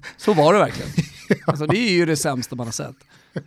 [0.17, 0.91] så var det verkligen.
[1.47, 2.97] alltså, det är ju det sämsta man har sett.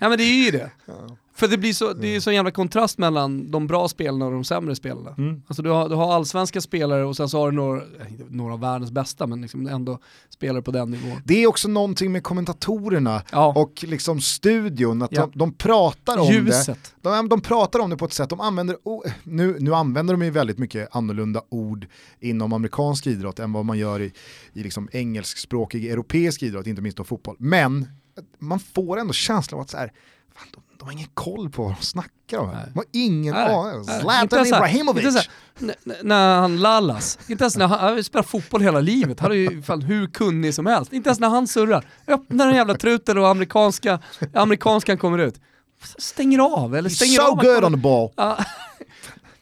[0.00, 0.70] Ja men det är ju det.
[0.86, 1.16] Ja.
[1.38, 4.44] För det blir så, det är så jävla kontrast mellan de bra spelarna och de
[4.44, 5.14] sämre spelarna.
[5.18, 5.42] Mm.
[5.46, 7.82] Alltså du har, du har allsvenska spelare och sen så har du några,
[8.28, 11.22] några av världens bästa men liksom ändå spelare på den nivån.
[11.24, 13.52] Det är också någonting med kommentatorerna ja.
[13.56, 15.20] och liksom studion, att ja.
[15.32, 16.94] de, de, pratar om Ljuset.
[17.00, 17.10] det.
[17.10, 18.76] De, de pratar om det på ett sätt, de använder,
[19.22, 21.86] nu, nu använder de ju väldigt mycket annorlunda ord
[22.20, 24.12] inom amerikansk idrott än vad man gör i,
[24.52, 27.36] i liksom engelskspråkig europeisk idrott, inte minst då fotboll.
[27.38, 27.88] Men
[28.38, 29.92] man får ändå känslan av att så här,
[30.34, 32.48] fan, de, har ingen koll på vad de snackar om.
[32.48, 33.84] De har ingen aning.
[33.84, 35.28] Zlatan Ibrahimovic.
[36.02, 39.62] När han lallas, inte ens när han, han spelar fotboll hela livet, han är ju
[39.62, 40.92] fan hur kunnig som helst.
[40.92, 41.86] Inte ens när han surrar.
[42.06, 44.00] Öppnar den jävla truten och amerikanska,
[44.34, 45.40] amerikanskan kommer ut.
[45.98, 47.36] Stänger av eller stänger so av.
[47.36, 48.12] So good on the ball.
[48.16, 48.44] Ja.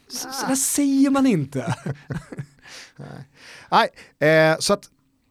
[0.08, 1.74] Så, så där säger man inte.
[3.70, 3.88] Nej,
[4.30, 4.90] eh, så att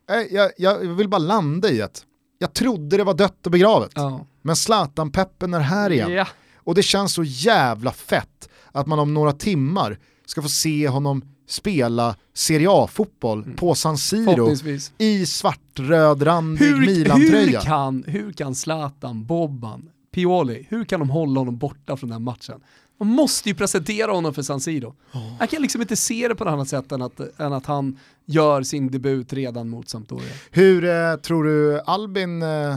[0.10, 2.04] eh, jag, jag vill bara landa i att
[2.38, 3.92] jag trodde det var dött och begravet.
[3.96, 4.26] Ja.
[4.46, 6.12] Men Zlatan-peppen är här igen.
[6.12, 6.28] Ja.
[6.58, 11.22] Och det känns så jävla fett att man om några timmar ska få se honom
[11.48, 13.56] spela Serie A-fotboll mm.
[13.56, 14.54] på San Siro
[14.98, 17.60] i svartrödrandig Milan-tröja.
[17.60, 22.24] Hur kan, hur kan Zlatan, Bobban, Pioli, hur kan de hålla honom borta från den
[22.24, 22.62] matchen?
[23.00, 24.96] Man måste ju presentera honom för San Siro.
[25.14, 25.34] Oh.
[25.40, 28.00] Jag kan liksom inte se det på något annat sätt än att, än att han
[28.26, 30.34] gör sin debut redan mot Sampdoria.
[30.52, 32.76] Hur eh, tror du Albin eh,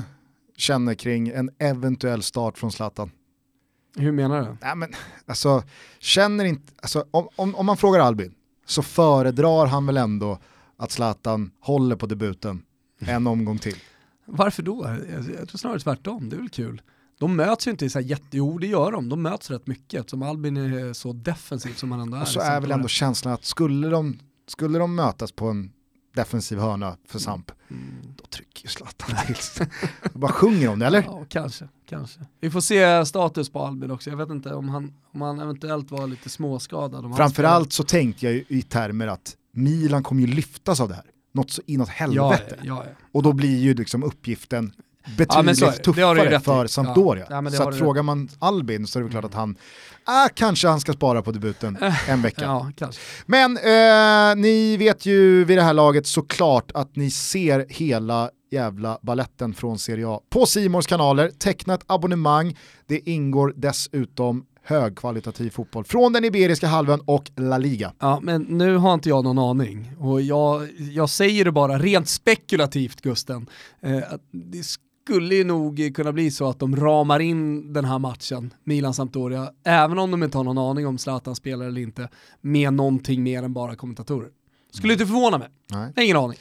[0.58, 3.10] känner kring en eventuell start från Zlatan?
[3.96, 4.56] Hur menar du?
[4.60, 4.92] Nej, men,
[5.26, 5.62] alltså,
[5.98, 8.34] känner inte, alltså, om, om, om man frågar Albin
[8.66, 10.38] så föredrar han väl ändå
[10.76, 12.62] att Zlatan håller på debuten
[12.98, 13.76] en omgång till.
[14.24, 14.96] Varför då?
[15.38, 16.82] Jag, tror snarare tvärtom, det är väl kul.
[17.18, 19.66] De möts ju inte i så här jätte, jo det gör de, de möts rätt
[19.66, 22.22] mycket eftersom Albin är så defensiv som han ändå är.
[22.22, 25.72] Och så är väl ändå känslan att skulle de, skulle de mötas på en
[26.14, 28.14] defensiv hörna för Samp, mm.
[28.16, 29.66] då trycker ju Zlatan till.
[30.12, 31.02] bara sjunger om det eller?
[31.02, 32.20] Ja, kanske, kanske.
[32.40, 35.90] Vi får se status på Albin också, jag vet inte om han, om han eventuellt
[35.90, 37.16] var lite småskadad.
[37.16, 41.04] Framförallt så tänkte jag ju i termer att Milan kommer ju lyftas av det här.
[41.32, 42.44] Något så inåt helvete.
[42.48, 43.06] Ja, ja, ja.
[43.12, 44.72] Och då blir ju liksom uppgiften
[45.16, 47.26] betydligt ja, tuffare för Sampdoria.
[47.30, 47.42] Ja.
[47.44, 49.56] Ja, så att frågar man Albin så är det klart att han,
[50.04, 52.72] ah, kanske han ska spara på debuten eh, en vecka.
[53.26, 58.98] Men eh, ni vet ju vid det här laget såklart att ni ser hela jävla
[59.02, 61.30] balletten från Serie A på Simors kanaler.
[61.38, 67.92] Teckna ett abonnemang, det ingår dessutom högkvalitativ fotboll från den Iberiska halvön och La Liga.
[67.98, 72.08] Ja, men nu har inte jag någon aning och jag, jag säger det bara rent
[72.08, 73.46] spekulativt Gusten.
[73.82, 73.98] Eh,
[74.32, 74.62] det
[75.08, 79.98] skulle ju nog kunna bli så att de ramar in den här matchen, Milan-Sampdoria, även
[79.98, 82.08] om de inte har någon aning om Zlatan spelar eller inte,
[82.40, 84.28] med någonting mer än bara kommentatorer.
[84.72, 85.92] Skulle inte förvåna mig, Nej.
[85.96, 86.38] ingen aning.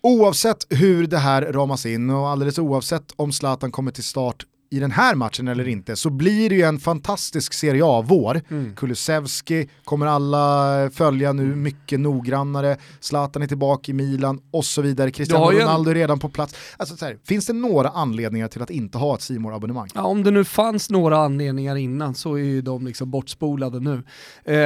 [0.00, 4.78] Oavsett hur det här ramas in och alldeles oavsett om Zlatan kommer till start i
[4.78, 8.40] den här matchen eller inte så blir det ju en fantastisk Serie A-vår.
[8.50, 8.74] Mm.
[8.74, 15.10] Kulusevski kommer alla följa nu mycket noggrannare, Zlatan är tillbaka i Milan och så vidare,
[15.10, 16.54] Cristiano Ronaldo är redan på plats.
[16.76, 20.22] Alltså, här, finns det några anledningar till att inte ha ett simor abonnemang Ja, om
[20.22, 24.02] det nu fanns några anledningar innan så är ju de liksom bortspolade nu.
[24.44, 24.56] Eh,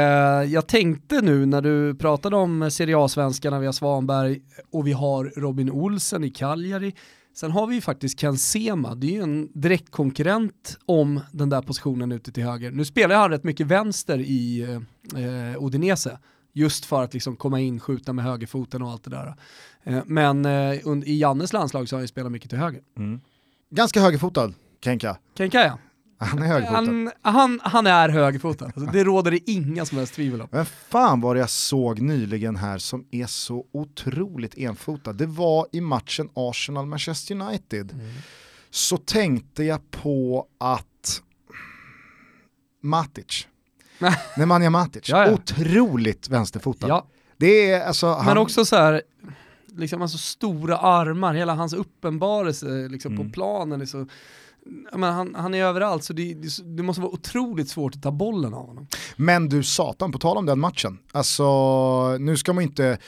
[0.53, 4.40] jag tänkte nu när du pratade om Serie A-svenskarna, vi har Svanberg
[4.72, 6.94] och vi har Robin Olsen i Cagliari,
[7.35, 11.62] Sen har vi ju faktiskt Ken Sema, det är ju en direktkonkurrent om den där
[11.62, 12.70] positionen ute till höger.
[12.70, 14.61] Nu spelar han rätt mycket vänster i
[15.16, 16.18] eh, Odinese,
[16.53, 19.35] just för att liksom komma in, skjuta med högerfoten och allt det där.
[19.83, 20.72] Eh, men eh,
[21.05, 22.83] i Jannes landslag så har han ju spelat mycket till höger.
[22.97, 23.20] Mm.
[23.70, 25.16] Ganska högerfotad, Kenka.
[25.39, 25.78] Kenka ja.
[26.21, 26.77] Han är högerfotad.
[26.77, 30.49] Han, han, han är högerfotad, alltså, det råder det inga som helst tvivel om.
[30.51, 35.16] Men fan vad jag såg nyligen här som är så otroligt enfotad.
[35.16, 37.93] Det var i matchen Arsenal-Manchester United.
[37.93, 38.07] Mm.
[38.71, 41.23] Så tänkte jag på att
[42.83, 43.47] Matic,
[44.37, 45.33] Nemanja Matic, ja, ja.
[45.33, 46.89] otroligt vänsterfotad.
[46.89, 47.07] Ja.
[47.37, 48.27] Det är alltså, han...
[48.27, 49.03] Men också så här,
[49.77, 53.27] liksom alltså stora armar, hela hans uppenbarelse liksom mm.
[53.27, 54.07] på planen är så
[54.93, 56.35] men han, han är överallt så det,
[56.77, 58.87] det, måste vara otroligt svårt att ta bollen av honom.
[59.16, 61.47] Men du satan, på tal om den matchen, alltså
[62.18, 62.99] nu ska man inte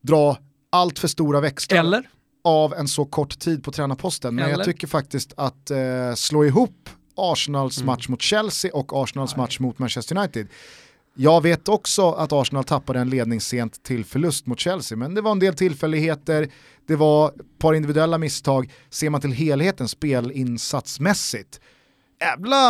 [0.00, 0.36] dra
[0.70, 2.08] allt för stora växlar Eller?
[2.44, 4.56] av en så kort tid på tränarposten, men Eller?
[4.56, 7.86] jag tycker faktiskt att eh, slå ihop Arsenals mm.
[7.86, 9.42] match mot Chelsea och Arsenals Nej.
[9.42, 10.46] match mot Manchester United
[11.20, 15.20] jag vet också att Arsenal tappade en ledning sent till förlust mot Chelsea, men det
[15.20, 16.48] var en del tillfälligheter,
[16.86, 18.72] det var ett par individuella misstag.
[18.90, 21.60] Ser man till helheten spelinsatsmässigt,
[22.20, 22.60] jävla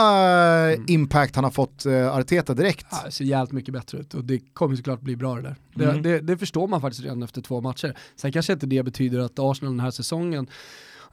[0.72, 0.84] mm.
[0.88, 2.86] impact han har fått uh, Arteta direkt.
[2.90, 5.56] Ja, det ser jävligt mycket bättre ut och det kommer såklart bli bra det där.
[5.74, 6.02] Det, mm.
[6.02, 7.96] det, det, förstår man faktiskt redan efter två matcher.
[8.16, 10.46] Sen kanske inte det betyder att Arsenal den här säsongen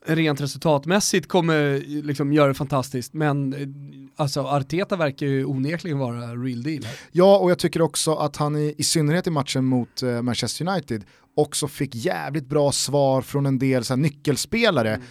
[0.06, 3.60] rent resultatmässigt kommer liksom göra det fantastiskt, men eh,
[4.16, 6.84] alltså Arteta verkar ju onekligen vara real deal.
[6.84, 6.96] Här.
[7.12, 10.68] Ja, och jag tycker också att han i, i synnerhet i matchen mot uh, Manchester
[10.68, 11.04] United
[11.36, 14.90] också fick jävligt bra svar från en del så här, nyckelspelare.
[14.90, 15.08] Mm.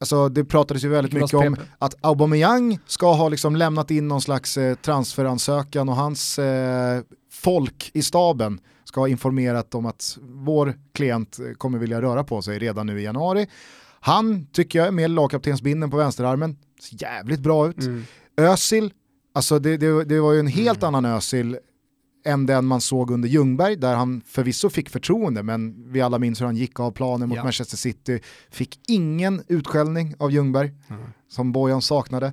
[0.00, 4.22] Alltså det pratades ju väldigt mycket om att Aubameyang ska ha liksom lämnat in någon
[4.22, 7.00] slags eh, transferansökan och hans eh,
[7.32, 12.58] folk i staben ska ha informerat om att vår klient kommer vilja röra på sig
[12.58, 13.46] redan nu i januari.
[14.00, 17.82] Han tycker jag är med lagkaptensbinden på vänsterarmen, ser jävligt bra ut.
[17.82, 18.04] Mm.
[18.36, 18.92] Özil,
[19.34, 20.94] alltså det, det, det, var ju en helt mm.
[20.94, 21.58] annan Özil
[22.26, 26.40] än den man såg under Ljungberg, där han förvisso fick förtroende, men vi alla minns
[26.40, 27.44] hur han gick av planen mot ja.
[27.44, 28.20] Manchester City,
[28.50, 31.02] fick ingen utskällning av Ljungberg, mm.
[31.28, 32.32] som Bojan saknade.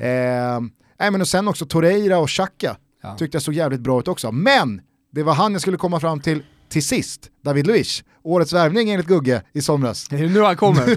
[0.00, 0.70] Mm.
[0.98, 3.16] Eh, men och sen också Torreira och Xhaka, ja.
[3.16, 4.32] tyckte jag såg jävligt bra ut också.
[4.32, 4.80] Men,
[5.10, 9.06] det var han jag skulle komma fram till till sist, David Luiz, årets värvning enligt
[9.06, 10.12] Gugge i somras.
[10.12, 10.96] Är det nu han kommer?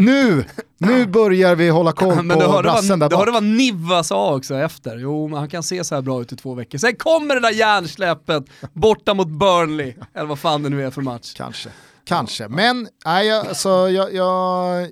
[0.00, 0.44] nu,
[0.78, 3.10] nu börjar vi hålla koll men på brassen där bak.
[3.10, 6.20] Du hörde vad Niva sa också efter, jo men han kan se så här bra
[6.20, 6.78] ut i två veckor.
[6.78, 11.02] Sen kommer det där hjärnsläppet borta mot Burnley, eller vad fan det nu är för
[11.02, 11.32] match.
[11.36, 11.68] Kanske,
[12.04, 12.48] kanske.
[12.48, 14.88] Men nej, alltså, jag, jag,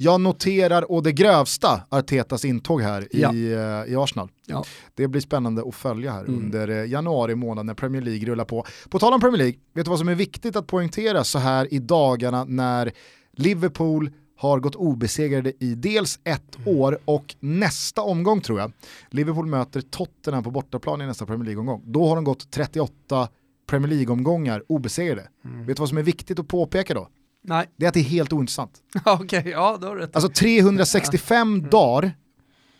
[0.00, 3.34] jag noterar å det grövsta Artetas intåg här ja.
[3.34, 4.28] i, uh, i Arsenal.
[4.46, 4.64] Ja.
[4.94, 6.34] Det blir spännande att följa här mm.
[6.34, 8.66] under uh, januari månad när Premier League rullar på.
[8.88, 11.74] På tal om Premier League, vet du vad som är viktigt att poängtera så här
[11.74, 12.92] i dagarna när
[13.32, 16.78] Liverpool har gått obesegrade i dels ett mm.
[16.78, 18.72] år och nästa omgång tror jag.
[19.10, 21.82] Liverpool möter Tottenham på bortaplan i nästa Premier League-omgång.
[21.84, 23.28] Då har de gått 38
[23.68, 25.28] Premier League-omgångar obesegrade.
[25.44, 25.66] Mm.
[25.66, 27.08] Vet du vad som är viktigt att påpeka då?
[27.48, 27.66] Nej.
[27.76, 28.72] Det är att det är helt ointressant.
[29.04, 30.16] Okej, okay, ja då har du rätt.
[30.16, 31.70] Alltså 365 mm.
[31.70, 32.12] dagar,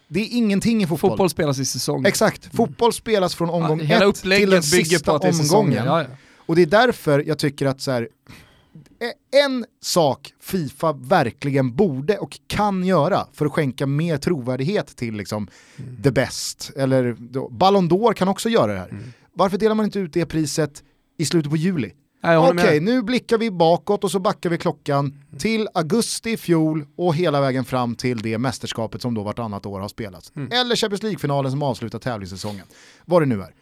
[0.08, 1.10] det är ingenting i fotboll.
[1.10, 2.06] Fotboll spelas i säsong.
[2.06, 2.56] Exakt, mm.
[2.56, 5.84] fotboll spelas från omgång ja, ett till den sista omgången.
[5.86, 6.08] Ja, ja.
[6.46, 12.18] Och det är därför jag tycker att så här, e- en sak Fifa verkligen borde
[12.18, 16.02] och kan göra för att skänka mer trovärdighet till liksom mm.
[16.02, 18.88] the best, eller då, Ballon d'Or kan också göra det här.
[18.88, 19.12] Mm.
[19.32, 20.82] Varför delar man inte ut det priset
[21.18, 21.92] i slutet på juli?
[22.22, 26.86] Okej, okay, nu blickar vi bakåt och så backar vi klockan till augusti i fjol
[26.96, 30.32] och hela vägen fram till det mästerskapet som då vartannat år har spelats.
[30.36, 30.52] Mm.
[30.52, 32.66] Eller Champions League-finalen som avslutar tävlingssäsongen.
[33.04, 33.54] Vad det nu är.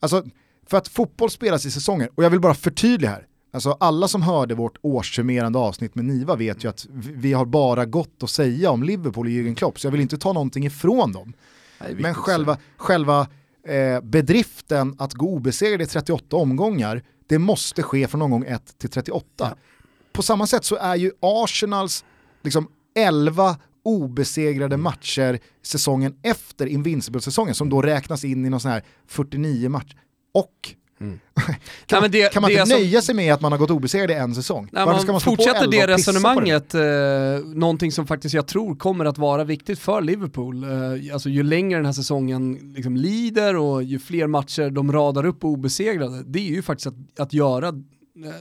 [0.00, 0.24] Alltså,
[0.66, 3.26] för att fotboll spelas i säsonger, och jag vill bara förtydliga här,
[3.56, 7.84] Alltså alla som hörde vårt årssummerande avsnitt med Niva vet ju att vi har bara
[7.84, 11.12] gott att säga om Liverpool och Jürgen Klopp, så jag vill inte ta någonting ifrån
[11.12, 11.32] dem.
[11.80, 13.20] Nej, Men själva, själva
[13.68, 18.90] eh, bedriften att gå obesegrad i 38 omgångar det måste ske från omgång 1 till
[18.90, 19.26] 38.
[19.36, 19.56] Ja.
[20.12, 22.04] På samma sätt så är ju Arsenals
[22.42, 28.84] liksom 11 obesegrade matcher säsongen efter Invincible-säsongen som då räknas in i någon sån här
[29.06, 29.94] 49 match
[30.34, 31.20] och Mm.
[31.86, 34.14] kan, Nej, det, kan man inte nöja sig med att man har gått obesegrad i
[34.14, 34.68] en säsong?
[34.72, 37.40] Nej, Varför ska man fortsätter det resonemanget, det?
[37.42, 40.64] Eh, någonting som faktiskt jag tror kommer att vara viktigt för Liverpool.
[40.64, 45.26] Eh, alltså ju längre den här säsongen liksom lider och ju fler matcher de radar
[45.26, 47.72] upp obesegrade, det är ju faktiskt att, att göra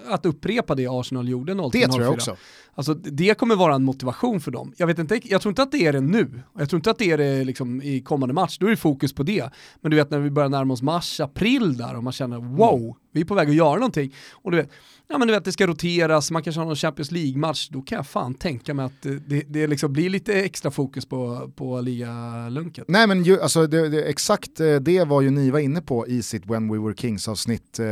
[0.07, 2.37] att upprepa det Arsenal gjorde 0 Det tror jag också.
[2.77, 4.73] Alltså det kommer vara en motivation för dem.
[4.77, 6.41] Jag, vet inte, jag tror inte att det är det nu.
[6.57, 9.13] Jag tror inte att det är det liksom i kommande match, då är det fokus
[9.13, 9.49] på det.
[9.81, 12.79] Men du vet när vi börjar närma oss mars, april där och man känner wow,
[12.79, 12.93] mm.
[13.11, 14.13] vi är på väg att göra någonting.
[14.31, 14.69] Och du vet,
[15.07, 17.95] ja men du vet det ska roteras, man kanske har någon Champions League-match, då kan
[17.95, 22.85] jag fan tänka mig att det, det liksom blir lite extra fokus på, på ligalunket.
[22.87, 26.07] Nej men ju, alltså det, det, exakt eh, det var ju ni var inne på
[26.07, 27.85] i sitt When We Were Kings avsnitt eh,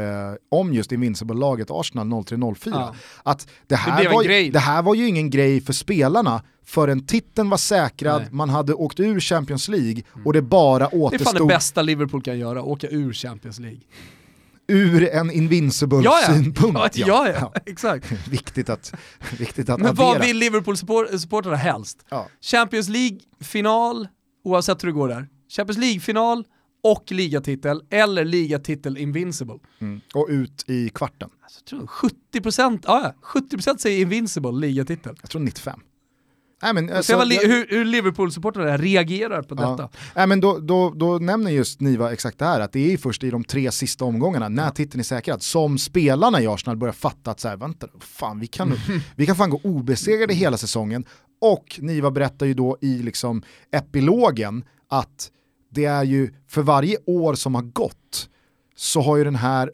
[0.51, 2.57] om just Invincible-laget Arsenal 03-04.
[2.71, 2.95] Ja.
[3.23, 7.05] Att det här, det, var, ju, det här var ju ingen grej för spelarna förrän
[7.05, 8.29] titeln var säkrad, Nej.
[8.31, 10.25] man hade åkt ur Champions League mm.
[10.25, 11.11] och det bara återstod...
[11.11, 13.81] Det är fan det bästa Liverpool kan göra, åka ur Champions League
[14.67, 16.75] ur en invincible-synpunkt.
[16.75, 17.27] Ja, ja.
[17.27, 18.11] ja, ja, exakt.
[18.29, 18.93] viktigt att,
[19.37, 20.05] viktigt att Men addera.
[20.05, 22.05] vad vill Liverpool-supportrarna helst?
[22.41, 24.07] Champions League-final,
[24.43, 25.27] oavsett hur det går där.
[25.49, 26.45] Champions League-final
[26.83, 29.59] och ligatitel, eller ligatitel Invincible.
[29.79, 30.01] Mm.
[30.13, 31.29] Och ut i kvarten.
[31.41, 32.09] Alltså, jag tror
[32.41, 35.15] 70%, ja, 70% säger Invincible ligatitel.
[35.21, 35.79] Jag tror 95.
[36.63, 39.75] Nej, men, alltså, vad, hur, hur Liverpool-supportrarna reagerar på detta.
[39.77, 39.89] Ja.
[40.15, 43.23] Nej, men då, då, då nämner just Niva exakt det här, att det är först
[43.23, 47.31] i de tre sista omgångarna, när titeln är säkrad, som spelarna i Arsenal börjar fatta
[47.31, 48.73] att så här, vänta, fan, vi, kan,
[49.15, 51.05] vi kan fan gå obesegrade hela säsongen.
[51.41, 55.31] Och Niva berättar ju då i liksom epilogen att
[55.73, 58.29] det är ju för varje år som har gått
[58.75, 59.71] så har ju den här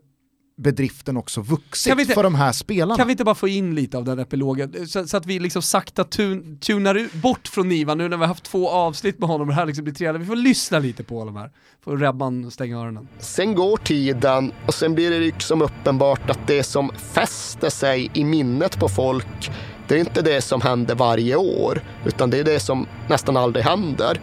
[0.59, 2.95] bedriften också vuxit inte, för de här spelarna.
[2.95, 5.61] Kan vi inte bara få in lite av den epilogen, så, så att vi liksom
[5.61, 9.29] sakta tun, tunar ut, bort från Niva nu när vi har haft två avsnitt med
[9.29, 10.21] honom och det här liksom blir trevligt.
[10.21, 11.51] Vi får lyssna lite på honom här,
[11.83, 13.07] får Rebban stänga öronen.
[13.19, 18.23] Sen går tiden och sen blir det liksom uppenbart att det som fäster sig i
[18.23, 19.51] minnet på folk,
[19.87, 23.65] det är inte det som händer varje år, utan det är det som nästan aldrig
[23.65, 24.21] händer.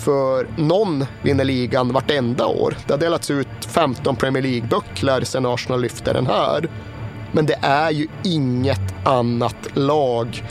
[0.00, 2.76] För någon vinner ligan vartenda år.
[2.86, 6.68] Det har delats ut 15 Premier League-bucklor sedan Arsenal lyfte den här.
[7.32, 10.42] Men det är ju inget annat lag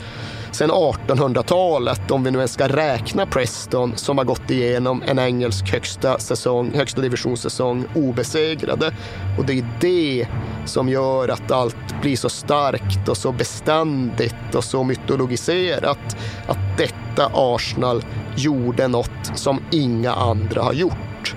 [0.52, 5.72] sedan 1800-talet, om vi nu ens ska räkna Preston, som har gått igenom en engelsk
[5.72, 8.92] högsta, säsong, högsta divisionssäsong obesegrade.
[9.38, 10.26] Och det är det
[10.66, 16.16] som gör att allt blir så starkt och så beständigt och så mytologiserat.
[16.46, 18.04] Att detta Arsenal
[18.36, 21.34] gjorde något som inga andra har gjort.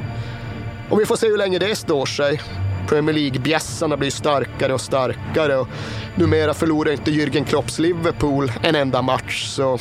[0.89, 2.41] Och vi får se hur länge det står sig.
[2.87, 5.67] Premier League-bjässarna blir starkare och starkare och
[6.15, 9.45] numera förlorar inte Jürgen Klopps Liverpool en enda match.
[9.47, 9.79] Så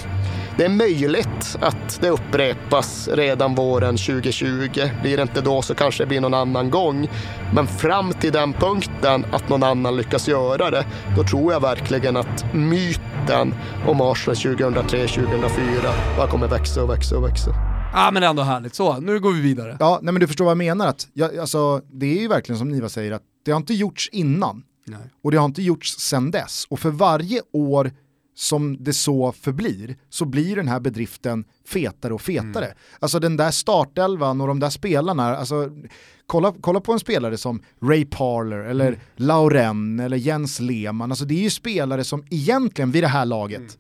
[0.57, 4.69] det är möjligt att det upprepas redan våren 2020.
[5.03, 7.09] Blir det inte då så kanske det blir någon annan gång.
[7.55, 10.85] Men fram till den punkten att någon annan lyckas göra det,
[11.17, 13.55] då tror jag verkligen att myten
[13.87, 17.72] om Arsenal 2003-2004 bara kommer växa och växa och växa.
[17.93, 19.77] Ja men ändå härligt, så nu går vi vidare.
[19.81, 22.59] Ja, nej, men du förstår vad jag menar, att, jag, alltså, det är ju verkligen
[22.59, 24.63] som Niva säger, att det har inte gjorts innan.
[24.85, 25.01] Nej.
[25.23, 26.67] Och det har inte gjorts sedan dess.
[26.71, 27.93] Och för varje år
[28.35, 32.65] som det så förblir så blir den här bedriften fetare och fetare.
[32.65, 32.77] Mm.
[33.01, 35.71] Alltså den där startelvan och de där spelarna, alltså
[36.27, 39.01] kolla, kolla på en spelare som Ray Parler eller mm.
[39.17, 43.59] Lauren eller Jens Lehmann, alltså det är ju spelare som egentligen vid det här laget
[43.59, 43.71] mm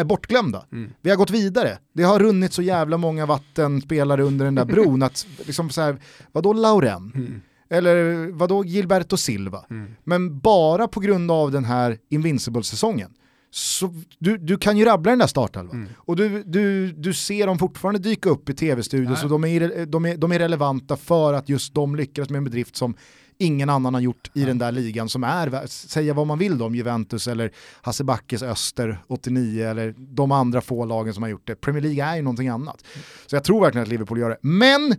[0.00, 0.64] är bortglömda.
[0.72, 0.90] Mm.
[1.00, 1.78] Vi har gått vidare.
[1.92, 5.96] Det har runnit så jävla många vattenspelare under den där bron att, liksom så här,
[6.32, 7.12] vadå Lauren?
[7.14, 7.40] Mm.
[7.70, 9.64] Eller vadå Gilberto Silva?
[9.70, 9.90] Mm.
[10.04, 13.10] Men bara på grund av den här Invincible-säsongen.
[13.50, 15.76] Så du, du kan ju rabbla den där startelvan.
[15.76, 15.88] Mm.
[15.96, 20.04] Och du, du, du ser dem fortfarande dyka upp i tv-studios och de är, de,
[20.04, 22.94] är, de är relevanta för att just de lyckas med en bedrift som
[23.38, 26.74] ingen annan har gjort i den där ligan som är, säga vad man vill om
[26.74, 31.54] Juventus eller Hasse Backes Öster 89 eller de andra få lagen som har gjort det.
[31.54, 32.84] Premier League är ju någonting annat.
[33.26, 34.38] Så jag tror verkligen att Liverpool gör det.
[34.40, 34.94] Men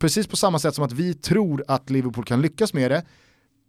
[0.00, 3.04] precis på samma sätt som att vi tror att Liverpool kan lyckas med det,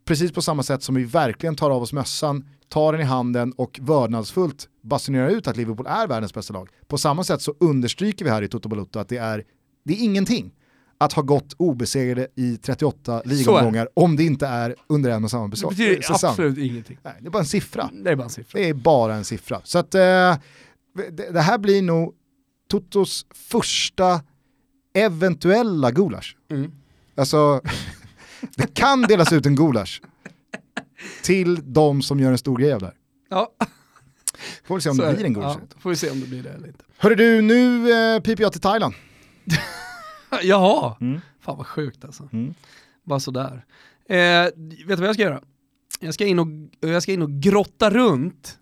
[0.06, 3.54] precis på samma sätt som vi verkligen tar av oss mössan, tar den i handen
[3.58, 6.70] och vördnadsfullt basunerar ut att Liverpool är världens bästa lag.
[6.88, 9.46] På samma sätt så understryker vi här i Toto Balotto att det är,
[9.84, 10.54] det är ingenting
[11.02, 15.52] att ha gått obesegrade i 38 ligomgångar om det inte är under en och samma
[15.52, 15.70] säsong.
[15.70, 16.30] Det betyder säsong.
[16.30, 16.98] absolut ingenting.
[17.04, 17.90] Nej, det är bara en siffra.
[17.94, 18.60] Det är bara en siffra.
[18.60, 19.62] Det är bara en siffra.
[19.64, 20.38] Så att eh,
[21.32, 22.14] det, här blir nog
[22.70, 24.22] Totos första
[24.94, 26.38] eventuella gulasch.
[26.52, 26.72] Mm.
[27.16, 27.62] Alltså,
[28.56, 30.02] det kan delas ut en gulasch
[31.24, 32.96] till de som gör en stor grej av det här.
[33.30, 33.52] Ja.
[34.64, 35.58] Får vi se om Så det blir en gulasch.
[35.62, 36.84] Ja, får vi se om det blir det eller inte.
[36.98, 38.94] Hörru du, nu eh, piper jag till Thailand.
[40.48, 41.22] Jaha, mm.
[41.40, 42.30] fan vad sjukt alltså.
[42.34, 42.54] Mm.
[43.04, 43.66] Bara sådär.
[44.06, 45.42] Eh, vet du vad jag ska göra?
[46.00, 46.48] Jag ska in och,
[46.80, 48.60] jag ska in och grotta runt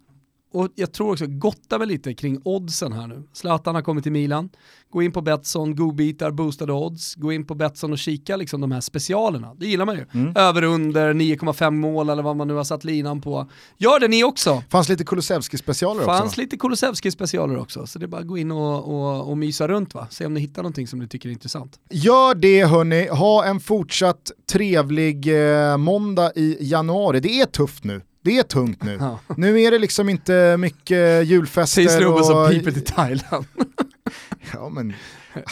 [0.52, 3.24] och jag tror också gotta mig lite kring oddsen här nu.
[3.34, 4.50] Zlatan har kommit till Milan,
[4.90, 8.72] gå in på Betsson, godbitar, boostade odds, gå in på Betsson och kika liksom de
[8.72, 9.54] här specialerna.
[9.54, 10.06] Det gillar man ju.
[10.14, 10.34] Mm.
[10.36, 13.50] Över under 9,5 mål eller vad man nu har satt linan på.
[13.78, 14.64] Gör det ni också!
[14.70, 16.06] Fanns lite Kulusevski-specialer också?
[16.06, 19.68] Fanns lite Kulusevski-specialer också, så det är bara att gå in och, och, och mysa
[19.68, 21.80] runt va, se om ni hittar någonting som ni tycker är intressant.
[21.90, 27.20] Gör det hörni, ha en fortsatt trevlig eh, måndag i januari.
[27.20, 28.02] Det är tufft nu.
[28.22, 28.98] Det är tungt nu.
[29.00, 29.20] Ja.
[29.38, 31.66] Nu är det liksom inte mycket julfester.
[31.66, 33.46] Säger snubben som piper till Thailand.
[34.54, 34.94] ja men...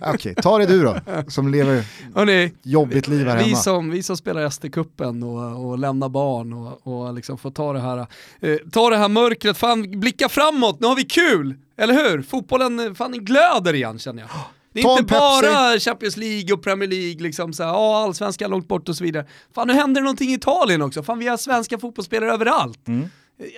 [0.00, 0.96] Okej, okay, ta det du då,
[1.28, 1.84] som lever
[2.14, 3.56] Hörrni, jobbigt liv här vi hemma.
[3.56, 7.80] Som, vi som spelar SD-cupen och, och lämnar barn och, och liksom får ta det
[7.80, 8.06] här,
[8.40, 11.54] eh, ta det här mörkret, fan blicka framåt, nu har vi kul!
[11.76, 12.22] Eller hur?
[12.22, 14.30] Fotbollen fan glöder igen känner jag.
[14.76, 18.68] Det är inte bara Champions League och Premier League, liksom så här, oh, allsvenskan långt
[18.68, 19.26] bort och så vidare.
[19.54, 22.88] Fan nu händer det någonting i Italien också, fan vi har svenska fotbollsspelare överallt.
[22.88, 23.08] Mm.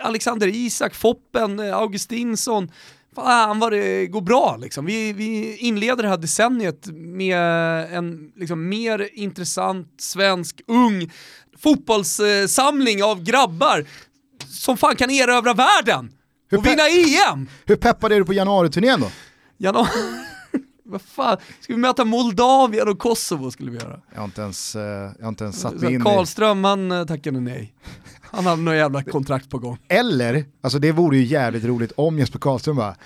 [0.03, 2.71] Alexander Isak, Foppen, Augustinsson,
[3.15, 4.87] fan vad det går bra liksom.
[4.87, 7.39] Vi, vi inleder det här decenniet med
[7.95, 11.13] en liksom, mer intressant svensk ung
[11.59, 13.85] fotbollssamling av grabbar
[14.49, 16.13] som fan kan erövra världen
[16.53, 17.49] och vinna EM!
[17.67, 19.11] Hur peppad är du på januariturnén då?
[19.57, 19.89] Januari...
[20.91, 24.01] Vad fan, ska vi möta Moldavien och Kosovo skulle vi göra?
[24.13, 24.83] Jag har inte ens, eh,
[25.19, 27.75] jag har inte ens satt mig in Karlström, han eh, tackade nej.
[28.21, 29.79] Han hade något jävla kontrakt på gång.
[29.89, 32.97] Eller, alltså det vore ju jävligt roligt om Jesper Karlström bara,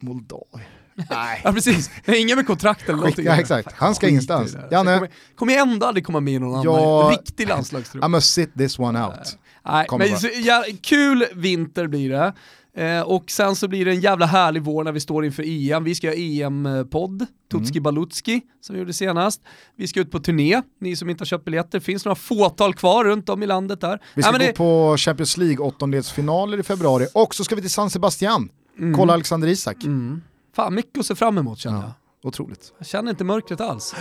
[0.00, 0.68] Moldavien.
[1.10, 1.40] Nej.
[1.44, 3.24] ja precis, ingen med kontrakt eller någonting.
[3.24, 4.56] Ja, exakt, han ska ingenstans.
[4.70, 4.94] Janne.
[4.94, 8.04] Kommer, kommer ändå aldrig komma med i någon ja, annan riktig landslagstrupp.
[8.04, 9.38] I'm gonna sit this one out.
[9.64, 12.34] Nej, men så, ja, kul vinter blir det.
[12.76, 15.84] Eh, och sen så blir det en jävla härlig vår när vi står inför EM.
[15.84, 17.82] Vi ska ha EM-podd, Tutski mm.
[17.82, 19.42] Balutski, som vi gjorde senast.
[19.76, 21.80] Vi ska ut på turné, ni som inte har köpt biljetter.
[21.80, 24.02] finns några fåtal kvar runt om i landet där.
[24.14, 24.52] Vi ska ja, gå det...
[24.52, 28.48] på Champions League åttondelsfinaler i februari och så ska vi till San Sebastian,
[28.78, 28.94] mm.
[28.94, 29.84] kolla Alexander Isak.
[29.84, 30.22] Mm.
[30.56, 31.82] Fan, mycket att se fram emot känner ja.
[31.82, 32.28] jag.
[32.28, 32.72] Otroligt.
[32.78, 33.94] Jag känner inte mörkret alls.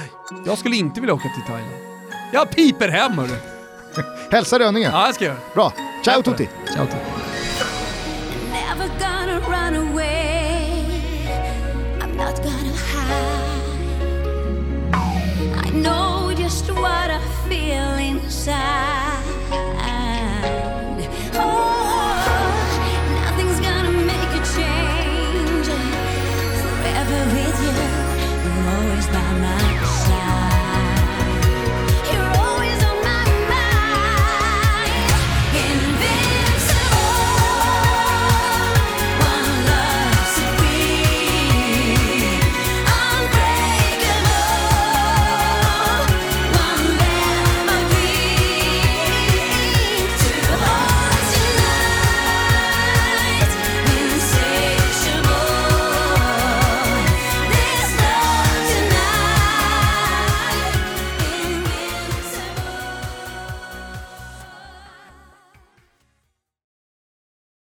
[0.46, 1.76] Jag skulle inte vilja åka till Thailand.
[2.34, 3.36] Jag piper hem hörru.
[4.32, 4.90] Hälsa Rönninge.
[4.92, 5.38] Ja, jag ska göra.
[5.54, 5.74] Bra.
[6.04, 6.50] Ciao tutti.
[6.74, 7.25] Ciao tutti.
[9.00, 10.86] gonna run away.
[12.02, 13.74] I'm not gonna hide.
[15.66, 19.15] I know just what I feel inside.